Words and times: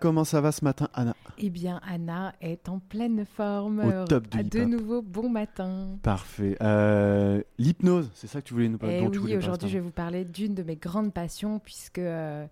Comment 0.00 0.24
ça 0.24 0.40
va 0.40 0.52
ce 0.52 0.64
matin, 0.64 0.88
Anna 0.94 1.14
Eh 1.40 1.50
bien, 1.50 1.80
Anna 1.86 2.34
est 2.40 2.68
en 2.68 2.80
pleine 2.80 3.24
forme. 3.24 3.78
Au 3.80 4.04
top 4.06 4.26
du 4.28 4.42
de 4.42 4.64
nouveau, 4.64 5.02
bon 5.02 5.28
matin. 5.28 5.96
Parfait. 6.02 6.56
Euh, 6.60 7.40
L'hypnose, 7.58 8.10
c'est 8.14 8.26
ça 8.26 8.40
que 8.40 8.48
tu 8.48 8.54
voulais 8.54 8.68
nous 8.68 8.78
parler 8.78 8.98
Eh 8.98 9.04
dont 9.04 9.10
tu 9.10 9.18
oui, 9.18 9.24
parler 9.26 9.36
aujourd'hui, 9.36 9.68
je 9.68 9.74
vais 9.74 9.84
vous 9.84 9.92
parler 9.92 10.24
d'une 10.24 10.54
de 10.54 10.64
mes 10.64 10.74
grandes 10.74 11.12
passions, 11.12 11.60
puisque 11.60 11.98
euh, 11.98 12.44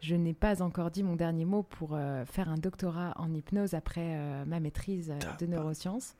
je 0.00 0.16
n'ai 0.16 0.34
pas 0.34 0.60
encore 0.60 0.90
dit 0.90 1.04
mon 1.04 1.14
dernier 1.14 1.44
mot 1.44 1.62
pour 1.62 1.90
euh, 1.92 2.24
faire 2.24 2.48
un 2.48 2.56
doctorat 2.56 3.12
en 3.16 3.32
hypnose 3.32 3.74
après 3.74 4.16
ma 4.46 4.58
maîtrise 4.58 5.12
de 5.38 5.46
neurosciences. 5.46 6.16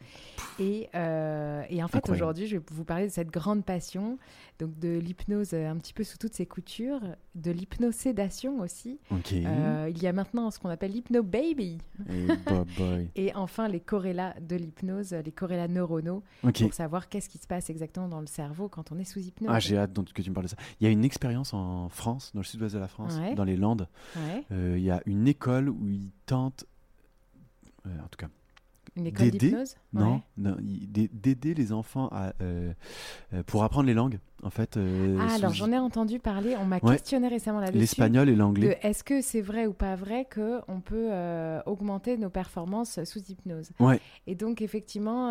Et, 0.60 0.88
et 0.94 1.82
en 1.82 1.88
fait, 1.88 2.08
aujourd'hui, 2.08 2.46
je 2.46 2.58
vais 2.58 2.62
vous 2.70 2.84
parler 2.84 3.06
de 3.08 3.12
cette 3.12 3.30
grande 3.30 3.64
passion, 3.64 4.18
donc 4.60 4.78
de 4.78 4.96
l'hypnose 4.96 5.54
un 5.54 5.76
petit 5.76 5.92
peu 5.92 6.04
sous 6.04 6.18
toutes 6.18 6.34
ses 6.34 6.46
coutures, 6.46 7.00
de 7.34 7.50
l'hypnosédation 7.50 8.60
aussi. 8.60 9.00
il 9.32 10.02
y 10.02 10.06
a 10.06 10.12
maintenant 10.12 10.50
ce 10.52 10.60
qu'on 10.60 10.68
appelle 10.68 10.92
l'hypno-baby. 10.92 11.78
Et 12.12 12.26
boy. 12.78 13.10
Et 13.16 13.34
enfin, 13.34 13.68
les 13.68 13.80
corrélats 13.80 14.34
de 14.40 14.56
l'hypnose, 14.56 15.12
les 15.12 15.32
corrélats 15.32 15.68
neuronaux, 15.68 16.22
pour 16.42 16.74
savoir 16.74 17.08
qu'est-ce 17.08 17.28
qui 17.28 17.38
se 17.38 17.46
passe 17.46 17.70
exactement 17.70 18.08
dans 18.08 18.20
le 18.20 18.26
cerveau 18.26 18.68
quand 18.68 18.92
on 18.92 18.98
est 18.98 19.04
sous 19.04 19.20
hypnose. 19.20 19.50
Ah, 19.52 19.58
j'ai 19.60 19.76
hâte 19.78 19.92
donc, 19.92 20.12
que 20.12 20.22
tu 20.22 20.30
me 20.30 20.34
parles 20.34 20.46
de 20.46 20.50
ça. 20.50 20.56
Il 20.80 20.84
y 20.84 20.86
a 20.86 20.90
une 20.90 21.04
expérience 21.04 21.54
en 21.54 21.88
France, 21.88 22.30
dans 22.34 22.40
le 22.40 22.44
sud-ouest 22.44 22.74
de 22.74 22.80
la 22.80 22.88
France, 22.88 23.14
Ouais. 23.16 23.34
dans 23.34 23.44
les 23.44 23.56
Landes. 23.56 23.88
Ouais. 24.16 24.44
Euh, 24.52 24.74
Il 24.78 24.84
y 24.84 24.90
a 24.90 25.00
une 25.06 25.26
école 25.28 25.68
où 25.68 25.88
ils 25.88 26.10
tentent, 26.26 26.64
euh, 27.86 27.90
en 28.04 28.08
tout 28.08 28.18
cas, 28.18 28.28
Une 28.96 29.06
école 29.06 29.30
D'aider 29.30 29.38
d'hypnose? 29.48 29.76
Non, 29.92 30.20
Ouais. 30.38 31.08
d'aider 31.12 31.54
les 31.54 31.72
enfants 31.72 32.08
à, 32.12 32.32
euh, 32.40 32.72
euh, 33.34 33.42
pour 33.44 33.62
apprendre 33.64 33.86
les 33.86 33.94
langues, 33.94 34.18
en 34.42 34.50
fait. 34.50 34.76
euh, 34.76 35.18
Ah, 35.20 35.34
alors 35.34 35.52
j'en 35.52 35.70
ai 35.70 35.78
entendu 35.78 36.18
parler, 36.18 36.56
on 36.58 36.64
m'a 36.64 36.78
Ouais. 36.82 36.92
questionné 36.96 37.28
récemment 37.28 37.60
là-dessus. 37.60 37.78
l'espagnol 37.78 38.28
et 38.28 38.34
l'anglais. 38.36 38.78
Est-ce 38.82 39.04
que 39.04 39.20
c'est 39.20 39.40
vrai 39.42 39.66
ou 39.66 39.72
pas 39.72 39.94
vrai 39.96 40.26
qu'on 40.34 40.80
peut 40.80 41.08
euh, 41.10 41.60
augmenter 41.66 42.16
nos 42.16 42.30
performances 42.30 43.02
sous 43.04 43.20
hypnose 43.28 43.70
Ouais. 43.80 44.00
Et 44.26 44.34
donc, 44.34 44.62
effectivement. 44.62 45.28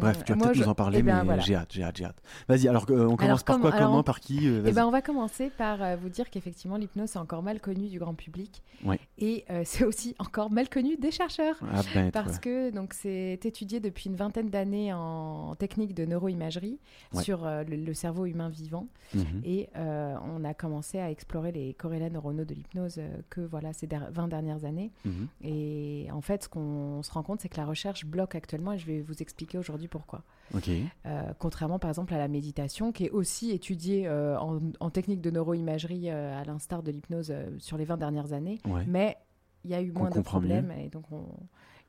Bref, 0.00 0.24
tu 0.24 0.32
vas 0.32 0.38
peut-être 0.38 0.54
je- 0.54 0.62
nous 0.62 0.68
en 0.68 0.74
parler, 0.74 0.98
eh 0.98 1.02
ben, 1.02 1.18
mais 1.20 1.24
voilà. 1.24 1.42
j'ai 1.42 1.54
hâte, 1.54 1.72
j'ai 1.72 1.82
hâte, 1.82 1.96
j'ai 1.96 2.04
hâte. 2.04 2.20
Vas-y, 2.48 2.68
alors 2.68 2.84
on 2.90 3.16
commence 3.16 3.20
Alors, 3.22 3.44
par 3.44 3.60
quoi, 3.60 3.72
comment, 3.72 3.98
on- 3.98 4.02
par 4.02 4.20
qui 4.20 4.46
Eh 4.46 4.72
ben, 4.72 4.86
on 4.86 4.90
va 4.90 5.02
commencer 5.02 5.50
par 5.50 5.96
vous 5.96 6.08
dire 6.08 6.30
qu'effectivement, 6.30 6.76
l'hypnose 6.76 7.14
est 7.16 7.18
encore 7.18 7.42
mal 7.42 7.60
connue 7.60 7.88
du 7.88 7.98
grand 7.98 8.14
public. 8.14 8.62
Ouais. 8.84 9.00
Et 9.18 9.44
c'est 9.64 9.84
aussi 9.84 10.14
encore 10.18 10.50
mal 10.50 10.68
connu 10.68 10.96
des 10.96 11.10
chercheurs. 11.10 11.56
Ah 11.72 11.80
ben, 11.94 12.10
Parce 12.10 12.38
que 12.38 12.70
donc 12.70 12.92
c'est 12.94 13.38
étudié 13.44 13.80
depuis 13.86 14.10
une 14.10 14.16
vingtaine 14.16 14.50
d'années 14.50 14.92
en 14.92 15.54
technique 15.54 15.94
de 15.94 16.04
neuroimagerie 16.04 16.78
Ouais. 17.14 17.22
sur 17.22 17.46
euh, 17.46 17.62
le, 17.64 17.76
le 17.76 17.94
cerveau 17.94 18.26
humain 18.26 18.48
vivant 18.48 18.86
Mhm. 19.14 19.40
et 19.44 19.68
euh, 19.76 20.16
on 20.24 20.44
a 20.44 20.52
commencé 20.54 20.98
à 20.98 21.10
explorer 21.10 21.52
les 21.52 21.74
corrélats 21.74 22.10
neuronaux 22.10 22.44
de 22.44 22.54
l'hypnose 22.54 22.96
euh, 22.98 23.08
que 23.30 23.40
voilà 23.40 23.72
ces 23.72 23.86
der- 23.86 24.10
20 24.10 24.28
dernières 24.28 24.64
années 24.64 24.90
Mhm. 25.04 25.28
et 25.42 26.08
en 26.12 26.20
fait 26.20 26.42
ce 26.44 26.48
qu'on 26.48 27.02
se 27.02 27.12
rend 27.12 27.22
compte 27.22 27.40
c'est 27.40 27.48
que 27.48 27.56
la 27.56 27.66
recherche 27.66 28.04
bloque 28.04 28.34
actuellement 28.34 28.72
et 28.72 28.78
je 28.78 28.86
vais 28.86 29.00
vous 29.00 29.22
expliquer 29.22 29.58
aujourd'hui 29.58 29.88
pourquoi 29.88 30.22
Ok. 30.54 30.68
Euh, 31.06 31.22
contrairement 31.38 31.78
par 31.78 31.90
exemple 31.90 32.14
à 32.14 32.18
la 32.18 32.28
méditation 32.28 32.90
qui 32.92 33.04
est 33.06 33.10
aussi 33.10 33.50
étudiée 33.52 34.08
en, 34.08 34.58
en 34.80 34.90
technique 34.90 35.20
de 35.20 35.30
neuroimagerie 35.30 36.10
à 36.10 36.42
l'instar 36.44 36.82
de 36.82 36.90
l'hypnose 36.90 37.32
sur 37.58 37.76
les 37.76 37.84
20 37.84 37.96
dernières 37.96 38.32
années 38.32 38.58
Ouais. 38.66 38.84
mais 38.86 39.16
il 39.64 39.70
y 39.70 39.74
a 39.74 39.80
eu 39.82 39.90
moins 39.92 40.10
de 40.10 40.14
comprend 40.14 40.40
mieux. 40.40 40.48
problèmes 40.48 40.72
et 40.78 40.88
donc 40.88 41.04
on- 41.12 41.24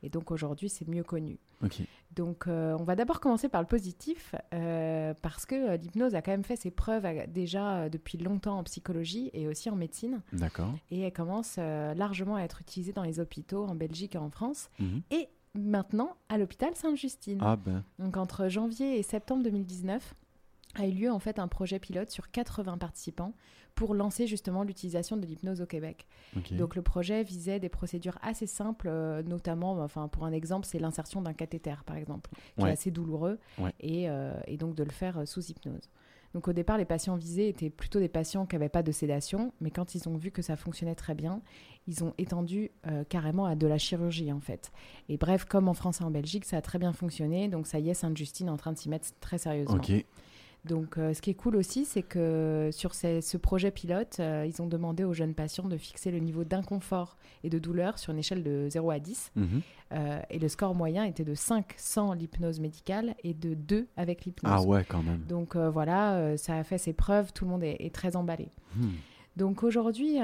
et 0.02 0.08
donc 0.08 0.30
aujourd'hui 0.30 0.68
c'est 0.68 0.86
mieux 0.88 1.02
connu 1.04 1.38
donc, 2.14 2.46
euh, 2.46 2.76
on 2.78 2.84
va 2.84 2.94
d'abord 2.94 3.18
commencer 3.20 3.48
par 3.48 3.60
le 3.60 3.66
positif, 3.66 4.34
euh, 4.54 5.12
parce 5.22 5.44
que 5.44 5.54
euh, 5.70 5.76
l'hypnose 5.76 6.14
a 6.14 6.22
quand 6.22 6.30
même 6.30 6.44
fait 6.44 6.54
ses 6.56 6.70
preuves 6.70 7.04
déjà 7.28 7.88
depuis 7.88 8.16
longtemps 8.16 8.58
en 8.58 8.64
psychologie 8.64 9.30
et 9.32 9.46
aussi 9.48 9.68
en 9.68 9.74
médecine, 9.76 10.20
D'accord. 10.32 10.72
et 10.90 11.00
elle 11.00 11.12
commence 11.12 11.56
euh, 11.58 11.94
largement 11.94 12.36
à 12.36 12.42
être 12.42 12.60
utilisée 12.60 12.92
dans 12.92 13.02
les 13.02 13.18
hôpitaux 13.20 13.64
en 13.66 13.74
Belgique 13.74 14.14
et 14.14 14.18
en 14.18 14.30
France, 14.30 14.70
Mhm. 14.78 15.02
et 15.10 15.28
maintenant 15.54 16.16
à 16.28 16.38
l'hôpital 16.38 16.74
Sainte-Justine. 16.76 17.38
Ah 17.42 17.56
ben. 17.56 17.82
Donc, 17.98 18.16
entre 18.16 18.48
janvier 18.48 18.98
et 18.98 19.02
septembre 19.02 19.42
2019, 19.42 20.14
a 20.76 20.86
eu 20.86 20.92
lieu 20.92 21.10
en 21.10 21.18
fait 21.18 21.38
un 21.40 21.48
projet 21.48 21.78
pilote 21.80 22.10
sur 22.10 22.30
80 22.30 22.78
participants 22.78 23.32
pour 23.78 23.94
lancer 23.94 24.26
justement 24.26 24.64
l'utilisation 24.64 25.16
de 25.16 25.24
l'hypnose 25.24 25.60
au 25.60 25.66
Québec. 25.66 26.08
Donc 26.50 26.74
le 26.74 26.82
projet 26.82 27.22
visait 27.22 27.60
des 27.60 27.68
procédures 27.68 28.18
assez 28.22 28.48
simples, 28.48 28.88
euh, 28.90 29.22
notamment, 29.22 29.78
enfin 29.80 30.08
pour 30.08 30.24
un 30.24 30.32
exemple, 30.32 30.66
c'est 30.66 30.80
l'insertion 30.80 31.22
d'un 31.22 31.32
cathéter 31.32 31.76
par 31.86 31.94
exemple, 31.96 32.28
qui 32.56 32.64
Ouais. 32.64 32.70
est 32.70 32.72
assez 32.72 32.90
douloureux, 32.90 33.38
Ouais. 33.56 33.72
et, 33.78 34.10
euh, 34.10 34.32
et 34.48 34.56
donc 34.56 34.74
de 34.74 34.82
le 34.82 34.90
faire 34.90 35.18
euh, 35.18 35.26
sous 35.26 35.44
hypnose. 35.48 35.88
Donc 36.34 36.48
au 36.48 36.52
départ, 36.52 36.76
les 36.76 36.84
patients 36.84 37.14
visés 37.14 37.48
étaient 37.48 37.70
plutôt 37.70 38.00
des 38.00 38.08
patients 38.08 38.46
qui 38.46 38.56
n'avaient 38.56 38.68
pas 38.68 38.82
de 38.82 38.90
sédation, 38.90 39.52
mais 39.60 39.70
quand 39.70 39.94
ils 39.94 40.08
ont 40.08 40.16
vu 40.16 40.32
que 40.32 40.42
ça 40.42 40.56
fonctionnait 40.56 40.96
très 40.96 41.14
bien, 41.14 41.40
ils 41.86 42.02
ont 42.02 42.14
étendu 42.18 42.72
euh, 42.88 43.04
carrément 43.08 43.46
à 43.46 43.54
de 43.54 43.66
la 43.68 43.78
chirurgie 43.78 44.32
en 44.32 44.40
fait. 44.40 44.72
Et 45.08 45.18
bref, 45.18 45.44
comme 45.44 45.68
en 45.68 45.74
France 45.74 46.00
et 46.00 46.04
en 46.04 46.10
Belgique, 46.10 46.44
ça 46.46 46.56
a 46.56 46.62
très 46.62 46.80
bien 46.80 46.92
fonctionné, 46.92 47.46
donc 47.48 47.68
ça 47.68 47.78
y 47.78 47.90
est, 47.90 47.94
Sainte-Justine 47.94 48.48
est 48.48 48.50
en 48.50 48.56
train 48.56 48.72
de 48.72 48.78
s'y 48.78 48.88
mettre 48.88 49.06
très 49.20 49.38
sérieusement. 49.38 49.76
Donc, 50.64 50.98
euh, 50.98 51.14
ce 51.14 51.22
qui 51.22 51.30
est 51.30 51.34
cool 51.34 51.56
aussi, 51.56 51.84
c'est 51.84 52.02
que 52.02 52.68
sur 52.72 52.94
ces- 52.94 53.20
ce 53.20 53.36
projet 53.36 53.70
pilote, 53.70 54.16
euh, 54.20 54.44
ils 54.46 54.60
ont 54.60 54.66
demandé 54.66 55.04
aux 55.04 55.14
jeunes 55.14 55.34
patients 55.34 55.68
de 55.68 55.76
fixer 55.76 56.10
le 56.10 56.18
niveau 56.18 56.44
d'inconfort 56.44 57.16
et 57.44 57.48
de 57.48 57.58
douleur 57.58 57.98
sur 57.98 58.12
une 58.12 58.18
échelle 58.18 58.42
de 58.42 58.68
0 58.68 58.90
à 58.90 58.98
10. 58.98 59.30
Mhm. 59.36 59.60
Euh, 59.92 60.20
et 60.30 60.38
le 60.38 60.48
score 60.48 60.74
moyen 60.74 61.04
était 61.04 61.24
de 61.24 61.34
5 61.34 61.74
sans 61.78 62.12
l'hypnose 62.12 62.60
médicale 62.60 63.14
et 63.24 63.32
de 63.34 63.54
2 63.54 63.86
avec 63.96 64.24
l'hypnose. 64.24 64.52
Ah 64.54 64.62
ouais, 64.62 64.84
quand 64.86 65.02
même. 65.02 65.20
Donc 65.28 65.56
voilà, 65.56 66.36
ça 66.36 66.56
a 66.58 66.64
fait 66.64 66.78
ses 66.78 66.92
preuves, 66.92 67.32
tout 67.32 67.44
le 67.44 67.50
monde 67.52 67.62
est, 67.62 67.76
est 67.80 67.94
très 67.94 68.16
emballé. 68.16 68.48
Hmm. 68.76 68.88
Donc 69.36 69.62
aujourd'hui, 69.62 70.18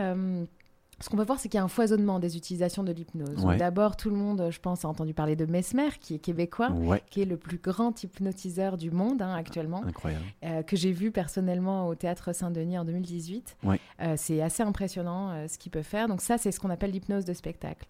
ce 1.04 1.10
qu'on 1.10 1.18
peut 1.18 1.24
voir, 1.24 1.38
c'est 1.38 1.50
qu'il 1.50 1.58
y 1.58 1.60
a 1.60 1.64
un 1.64 1.68
foisonnement 1.68 2.18
des 2.18 2.38
utilisations 2.38 2.82
de 2.82 2.90
l'hypnose. 2.90 3.44
Ouais. 3.44 3.58
D'abord, 3.58 3.94
tout 3.94 4.08
le 4.08 4.16
monde, 4.16 4.48
je 4.50 4.58
pense, 4.58 4.86
a 4.86 4.88
entendu 4.88 5.12
parler 5.12 5.36
de 5.36 5.44
Mesmer, 5.44 5.90
qui 6.00 6.14
est 6.14 6.18
québécois, 6.18 6.70
Ouais. 6.70 7.02
qui 7.10 7.20
est 7.20 7.26
le 7.26 7.36
plus 7.36 7.58
grand 7.58 8.02
hypnotiseur 8.02 8.78
du 8.78 8.90
monde 8.90 9.20
hein, 9.20 9.34
actuellement 9.34 9.84
Incroyable. 9.84 10.24
euh, 10.44 10.62
que 10.62 10.76
j'ai 10.76 10.92
vu 10.92 11.10
personnellement 11.10 11.88
au 11.88 11.94
théâtre 11.94 12.34
Saint-Denis 12.34 12.78
en 12.78 12.86
2018. 12.86 13.58
Ouais. 13.64 13.78
Euh, 14.00 14.14
c'est 14.16 14.40
assez 14.40 14.62
impressionnant 14.62 15.28
euh, 15.32 15.46
ce 15.46 15.58
qu'il 15.58 15.70
peut 15.70 15.82
faire. 15.82 16.08
Donc 16.08 16.22
ça, 16.22 16.38
c'est 16.38 16.50
ce 16.52 16.58
qu'on 16.58 16.70
appelle 16.70 16.92
l'hypnose 16.92 17.26
de 17.26 17.34
spectacle. 17.34 17.86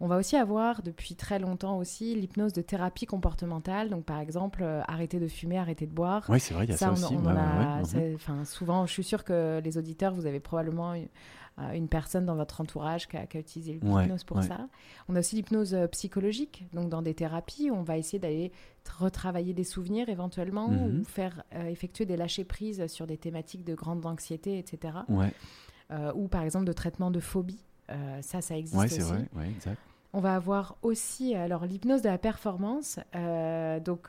On 0.00 0.06
va 0.06 0.18
aussi 0.18 0.36
avoir 0.36 0.82
depuis 0.82 1.14
très 1.14 1.38
longtemps 1.38 1.78
aussi 1.78 2.14
l'hypnose 2.14 2.52
de 2.52 2.60
thérapie 2.60 3.06
comportementale. 3.06 3.88
Donc 3.88 4.04
par 4.04 4.18
exemple, 4.20 4.62
arrêter 4.86 5.18
de 5.18 5.28
fumer, 5.28 5.56
arrêter 5.56 5.86
de 5.86 5.92
boire. 5.94 6.28
Ouais, 6.28 6.38
c'est 6.38 6.52
vrai, 6.52 6.64
il 6.66 6.70
y 6.70 6.74
a 6.74 6.76
ça, 6.76 6.90
on, 6.90 6.92
aussi. 6.92 7.16
on 7.16 7.26
a. 7.28 7.78
Mhm. 7.78 8.14
enfin, 8.16 8.44
souvent, 8.44 8.84
je 8.84 8.92
suis 8.92 9.04
sûre 9.04 9.24
que 9.24 9.60
les 9.64 9.78
auditeurs, 9.78 10.12
vous 10.12 10.26
avez 10.26 10.40
probablement 10.40 10.92
une, 10.92 11.08
une 11.74 11.88
personne 11.88 12.24
dans 12.26 12.34
votre 12.36 12.60
entourage 12.60 13.08
qui 13.08 13.16
a, 13.16 13.26
qui 13.26 13.36
a 13.36 13.40
utilisé 13.40 13.72
l'hypnose 13.74 13.94
Ouais, 13.94 14.16
pour 14.26 14.36
ouais. 14.38 14.42
ça. 14.46 14.68
On 15.08 15.16
a 15.16 15.20
aussi 15.20 15.36
l'hypnose 15.36 15.74
euh, 15.74 15.86
psychologique, 15.88 16.64
donc 16.72 16.88
dans 16.88 17.02
des 17.02 17.14
thérapies, 17.14 17.70
on 17.72 17.82
va 17.82 17.96
essayer 17.98 18.18
d'aller 18.18 18.52
retravailler 18.98 19.52
des 19.54 19.64
souvenirs 19.64 20.08
éventuellement 20.08 20.68
Mhm. 20.68 21.00
ou 21.00 21.04
faire 21.04 21.42
euh, 21.54 21.66
effectuer 21.66 22.06
des 22.06 22.16
lâchers 22.16 22.44
prises 22.44 22.86
sur 22.86 23.06
des 23.06 23.16
thématiques 23.18 23.64
de 23.64 23.74
grande 23.74 24.04
anxiété, 24.06 24.58
etc. 24.58 24.98
Ouais, 25.08 25.32
Euh, 25.90 26.12
ou 26.14 26.28
par 26.28 26.42
exemple 26.42 26.64
de 26.66 26.72
traitement 26.72 27.10
de 27.10 27.20
phobie. 27.20 27.64
Euh, 27.90 28.20
ça, 28.22 28.40
ça 28.42 28.56
existe 28.56 28.76
aussi. 28.84 29.00
vrai. 29.00 29.26
Exact. 29.48 29.78
On 30.12 30.20
va 30.20 30.34
avoir 30.36 30.76
aussi 30.82 31.34
alors 31.34 31.64
l'hypnose 31.66 32.02
de 32.02 32.08
la 32.08 32.18
performance. 32.18 32.98
Euh, 33.14 33.80
donc 33.80 34.08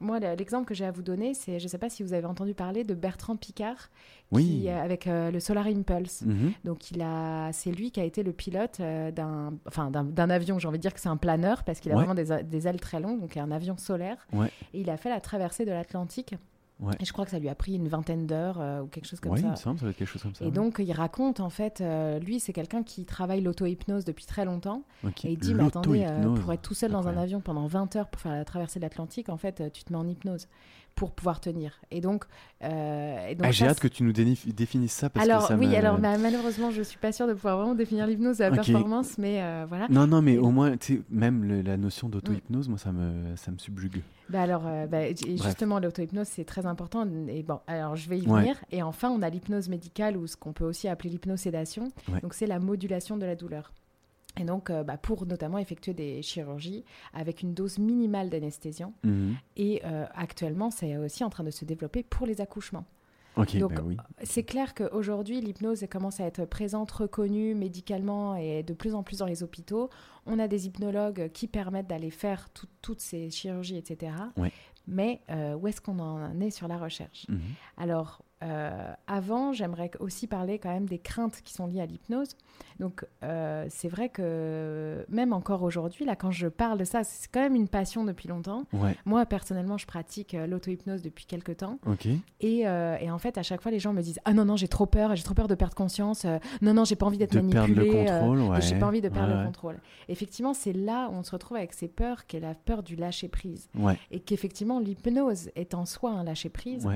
moi, 0.00 0.18
le- 0.20 0.34
l'exemple 0.34 0.66
que 0.66 0.74
j'ai 0.74 0.84
à 0.86 0.90
vous 0.90 1.02
donner, 1.02 1.34
c'est, 1.34 1.58
je 1.58 1.64
ne 1.64 1.68
sais 1.68 1.78
pas 1.78 1.88
si 1.90 2.02
vous 2.02 2.12
avez 2.14 2.26
entendu 2.26 2.54
parler 2.54 2.84
de 2.84 2.94
Bertrand 2.94 3.36
Picard, 3.36 3.90
Oui. 4.32 4.44
qui, 4.44 4.68
euh, 4.68 4.82
avec 4.82 5.06
euh, 5.06 5.30
le 5.30 5.40
Solar 5.40 5.66
Impulse. 5.66 6.22
Mhm. 6.22 6.52
Donc 6.64 6.90
il 6.90 7.02
a, 7.02 7.52
c'est 7.52 7.70
lui 7.70 7.90
qui 7.90 8.00
a 8.00 8.04
été 8.04 8.22
le 8.22 8.32
pilote 8.32 8.78
euh, 8.80 9.10
d'un, 9.10 9.54
enfin 9.66 9.90
d'un, 9.90 10.30
avion. 10.30 10.58
J'ai 10.58 10.68
envie 10.68 10.78
de 10.78 10.82
dire 10.82 10.94
que 10.94 11.00
c'est 11.00 11.08
un 11.08 11.16
planeur 11.16 11.62
parce 11.64 11.80
qu'il 11.80 11.92
a 11.92 11.96
Ouais. 11.96 12.04
vraiment 12.04 12.14
des, 12.42 12.66
ailes 12.66 12.80
très 12.80 13.00
longues, 13.00 13.20
donc 13.20 13.36
un 13.36 13.50
avion 13.50 13.76
solaire. 13.76 14.26
Ouais. 14.32 14.50
Et 14.74 14.80
il 14.80 14.90
a 14.90 14.96
fait 14.96 15.10
la 15.10 15.20
traversée 15.20 15.64
de 15.64 15.70
l'Atlantique. 15.70 16.34
Ouais. 16.80 16.94
Et 16.98 17.04
je 17.04 17.12
crois 17.12 17.24
que 17.26 17.30
ça 17.30 17.38
lui 17.38 17.48
a 17.48 17.54
pris 17.54 17.74
une 17.74 17.88
vingtaine 17.88 18.26
d'heures 18.26 18.58
euh, 18.60 18.80
ou 18.80 18.86
quelque 18.86 19.06
chose 19.06 19.20
comme 19.20 19.32
Ouais, 19.32 19.38
il 19.38 19.42
ça. 19.42 19.50
me 19.50 19.56
semble, 19.56 19.78
ça 19.78 19.82
doit 19.84 19.90
être 19.90 19.96
quelque 19.98 20.08
chose 20.08 20.22
comme 20.22 20.34
ça. 20.34 20.44
Et 20.44 20.48
ouais. 20.48 20.52
donc, 20.52 20.80
il 20.82 20.92
raconte, 20.92 21.40
en 21.40 21.50
fait, 21.50 21.80
euh, 21.80 22.18
lui, 22.18 22.40
c'est 22.40 22.52
quelqu'un 22.52 22.82
qui 22.82 23.04
travaille 23.04 23.42
l'auto-hypnose 23.42 24.04
depuis 24.04 24.24
très 24.24 24.44
longtemps. 24.44 24.84
Et 25.24 25.32
il 25.32 25.38
dit, 25.38 25.54
mais 25.54 25.64
attendez, 25.64 26.06
euh, 26.08 26.34
pour 26.34 26.52
être 26.52 26.62
tout 26.62 26.74
seul 26.74 26.90
dans 26.90 27.06
un 27.06 27.16
avion 27.16 27.40
pendant 27.40 27.66
20 27.66 27.96
heures 27.96 28.08
pour 28.08 28.20
faire 28.22 28.32
la 28.32 28.44
traversée 28.44 28.78
de 28.78 28.84
l'Atlantique, 28.84 29.28
en 29.28 29.36
fait, 29.36 29.70
tu 29.72 29.84
te 29.84 29.92
mets 29.92 29.98
en 29.98 30.08
hypnose 30.08 30.48
pour 30.94 31.12
pouvoir 31.12 31.40
tenir. 31.40 31.80
Et 31.90 32.00
donc, 32.00 32.24
euh, 32.62 33.28
et 33.28 33.34
donc 33.34 33.46
Ah, 33.46 33.50
J'ai 33.50 33.66
hâte 33.66 33.80
que 33.80 33.88
tu 33.88 34.02
nous 34.02 34.12
déni- 34.12 34.52
définisses 34.52 34.92
ça 34.92 35.08
parce 35.08 35.24
alors 35.26 35.42
que 35.42 35.48
ça 35.48 35.56
oui, 35.56 35.74
alors 35.74 35.98
bah, 35.98 36.18
malheureusement, 36.18 36.70
je 36.70 36.82
suis 36.82 36.98
pas 36.98 37.12
sûre 37.12 37.26
de 37.26 37.32
pouvoir 37.34 37.56
vraiment 37.58 37.74
définir 37.74 38.06
l'hypnose 38.06 38.38
de 38.38 38.44
la 38.44 38.50
performance, 38.50 39.16
mais 39.18 39.42
euh, 39.42 39.64
voilà. 39.68 39.86
Non, 39.88 40.06
non, 40.06 40.20
mais 40.22 40.34
Et- 40.34 40.38
au 40.38 40.50
moins, 40.50 40.74
même 41.10 41.44
le- 41.44 41.62
la 41.62 41.76
notion 41.76 42.08
Mm. 42.08 42.10
d'auto-hypnose, 42.10 42.68
moi, 42.68 42.78
ça 42.78 42.92
me, 42.92 43.34
ça 43.36 43.50
me 43.50 43.58
subjugue. 43.58 44.02
Bah 44.28 44.42
alors, 44.42 44.62
euh, 44.66 44.86
bah, 44.86 45.08
justement, 45.26 45.78
l'auto-hypnose, 45.80 46.28
c'est 46.28 46.44
très 46.44 46.66
important. 46.66 47.06
Et 47.28 47.42
bon, 47.42 47.60
alors 47.66 47.96
je 47.96 48.08
vais 48.08 48.18
y 48.18 48.26
Ouais. 48.28 48.40
venir. 48.42 48.56
Et 48.70 48.82
enfin, 48.82 49.08
on 49.10 49.22
a 49.22 49.30
l'hypnose 49.30 49.68
médicale 49.68 50.16
ou 50.16 50.26
ce 50.26 50.36
qu'on 50.36 50.52
peut 50.52 50.64
aussi 50.64 50.86
appeler 50.86 51.10
l'hypnosédation. 51.10 51.88
Ouais. 52.12 52.20
Donc, 52.20 52.34
c'est 52.34 52.46
la 52.46 52.58
modulation 52.60 53.16
de 53.16 53.24
la 53.26 53.34
douleur. 53.36 53.72
Et 54.38 54.44
donc, 54.44 54.70
euh, 54.70 54.84
bah, 54.84 54.96
pour 54.96 55.26
notamment 55.26 55.58
effectuer 55.58 55.92
des 55.92 56.22
chirurgies 56.22 56.84
avec 57.12 57.42
une 57.42 57.52
dose 57.52 57.78
minimale 57.78 58.30
d'anesthésiant. 58.30 58.94
Mhm. 59.04 59.36
Et 59.56 59.82
euh, 59.84 60.06
actuellement, 60.14 60.70
c'est 60.70 60.96
aussi 60.96 61.24
en 61.24 61.30
train 61.30 61.44
de 61.44 61.50
se 61.50 61.64
développer 61.64 62.02
pour 62.02 62.26
les 62.26 62.40
accouchements. 62.40 62.84
Ok, 63.36 63.56
Donc, 63.58 63.74
bah 63.74 63.82
oui. 63.84 63.96
C'est 64.24 64.42
clair 64.42 64.74
qu'aujourd'hui, 64.74 65.40
l'hypnose 65.40 65.84
commence 65.90 66.20
à 66.20 66.24
être 66.26 66.44
présente, 66.46 66.90
reconnue 66.90 67.54
médicalement 67.54 68.34
et 68.36 68.62
de 68.62 68.72
plus 68.74 68.94
en 68.94 69.02
plus 69.02 69.18
dans 69.18 69.26
les 69.26 69.42
hôpitaux. 69.42 69.88
On 70.26 70.38
a 70.38 70.48
des 70.48 70.66
hypnologues 70.66 71.30
qui 71.32 71.46
permettent 71.46 71.86
d'aller 71.86 72.10
faire 72.10 72.50
tout- 72.50 72.66
toutes 72.82 73.00
ces 73.00 73.30
chirurgies, 73.30 73.76
etc. 73.76 74.12
Ouais. 74.36 74.52
Mais 74.88 75.20
euh, 75.30 75.54
où 75.54 75.68
est-ce 75.68 75.80
qu'on 75.80 75.98
en 76.00 76.40
est 76.40 76.50
sur 76.50 76.66
la 76.66 76.76
recherche? 76.78 77.26
Mhm. 77.28 77.40
Alors, 77.76 78.22
euh, 78.42 78.92
avant, 79.06 79.52
j'aimerais 79.52 79.90
aussi 80.00 80.26
parler 80.26 80.58
quand 80.58 80.70
même 80.70 80.86
des 80.86 80.98
craintes 80.98 81.42
qui 81.44 81.52
sont 81.52 81.66
liées 81.66 81.80
à 81.80 81.86
l'hypnose. 81.86 82.36
Donc, 82.78 83.04
euh, 83.22 83.66
c'est 83.68 83.88
vrai 83.88 84.08
que 84.08 85.04
même 85.10 85.32
encore 85.32 85.62
aujourd'hui, 85.62 86.04
là, 86.06 86.16
quand 86.16 86.30
je 86.30 86.48
parle 86.48 86.78
de 86.78 86.84
ça, 86.84 87.04
c'est 87.04 87.30
quand 87.30 87.40
même 87.40 87.54
une 87.54 87.68
passion 87.68 88.04
depuis 88.04 88.28
longtemps. 88.28 88.64
Ouais, 88.72 88.96
Moi, 89.04 89.26
personnellement, 89.26 89.76
je 89.76 89.86
pratique 89.86 90.34
euh, 90.34 90.46
l'auto-hypnose 90.46 91.02
depuis 91.02 91.26
quelques 91.26 91.58
temps. 91.58 91.78
Et, 92.40 92.66
euh, 92.66 92.96
et 92.98 93.10
en 93.10 93.18
fait, 93.18 93.36
à 93.36 93.42
chaque 93.42 93.60
fois, 93.60 93.70
les 93.70 93.78
gens 93.78 93.92
me 93.92 94.00
disent 94.00 94.20
Ah 94.24 94.32
non, 94.32 94.46
non, 94.46 94.56
j'ai 94.56 94.68
trop 94.68 94.86
peur, 94.86 95.14
j'ai 95.14 95.22
trop 95.22 95.34
peur 95.34 95.48
de 95.48 95.54
perdre 95.54 95.74
conscience. 95.74 96.24
non, 96.62 96.72
non, 96.72 96.84
j'ai 96.84 96.96
pas 96.96 97.06
envie 97.06 97.18
d'être 97.18 97.34
contrôle, 98.20 98.40
ouais. 98.40 98.60
J'ai 98.62 98.78
pas 98.78 98.86
envie 98.86 99.00
de 99.02 99.08
perdre 99.08 99.34
Ouais, 99.34 99.40
le 99.40 99.46
contrôle. 99.46 99.78
Effectivement, 100.08 100.54
c'est 100.54 100.72
là 100.72 101.08
où 101.10 101.14
on 101.14 101.22
se 101.22 101.30
retrouve 101.32 101.58
avec 101.58 101.72
ces 101.74 101.88
peurs, 101.88 102.26
qui 102.26 102.38
est 102.38 102.40
la 102.40 102.54
peur 102.54 102.82
du 102.82 102.96
lâcher 102.96 103.28
prise. 103.28 103.68
Et 104.10 104.20
qu'effectivement, 104.20 104.78
l'hypnose 104.78 105.50
est 105.54 105.74
en 105.74 105.84
soi 105.84 106.10
un 106.12 106.24
lâcher 106.24 106.48
prise. 106.48 106.88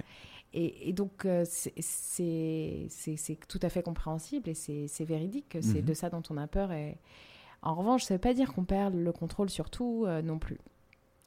Et, 0.56 0.88
et 0.88 0.92
donc, 0.92 1.24
euh, 1.26 1.44
c'est- 1.48 3.38
tout 3.48 3.58
à 3.60 3.68
fait 3.68 3.82
compréhensible 3.82 4.48
et 4.48 4.54
c'est 4.54 5.04
véridique. 5.04 5.48
que 5.50 5.60
C'est 5.60 5.80
Mhm. 5.80 5.84
de 5.86 5.94
ça 5.94 6.10
dont 6.10 6.22
on 6.30 6.36
a 6.36 6.46
peur. 6.46 6.70
Et... 6.72 6.96
En 7.62 7.74
revanche, 7.74 8.04
ça 8.04 8.14
ne 8.14 8.18
veut 8.18 8.20
pas 8.22 8.34
dire 8.34 8.52
qu'on 8.52 8.64
perd 8.64 8.94
le 8.94 9.10
contrôle 9.12 9.50
sur 9.50 9.68
tout 9.70 10.04
euh, 10.06 10.22
non 10.22 10.38
plus. 10.38 10.58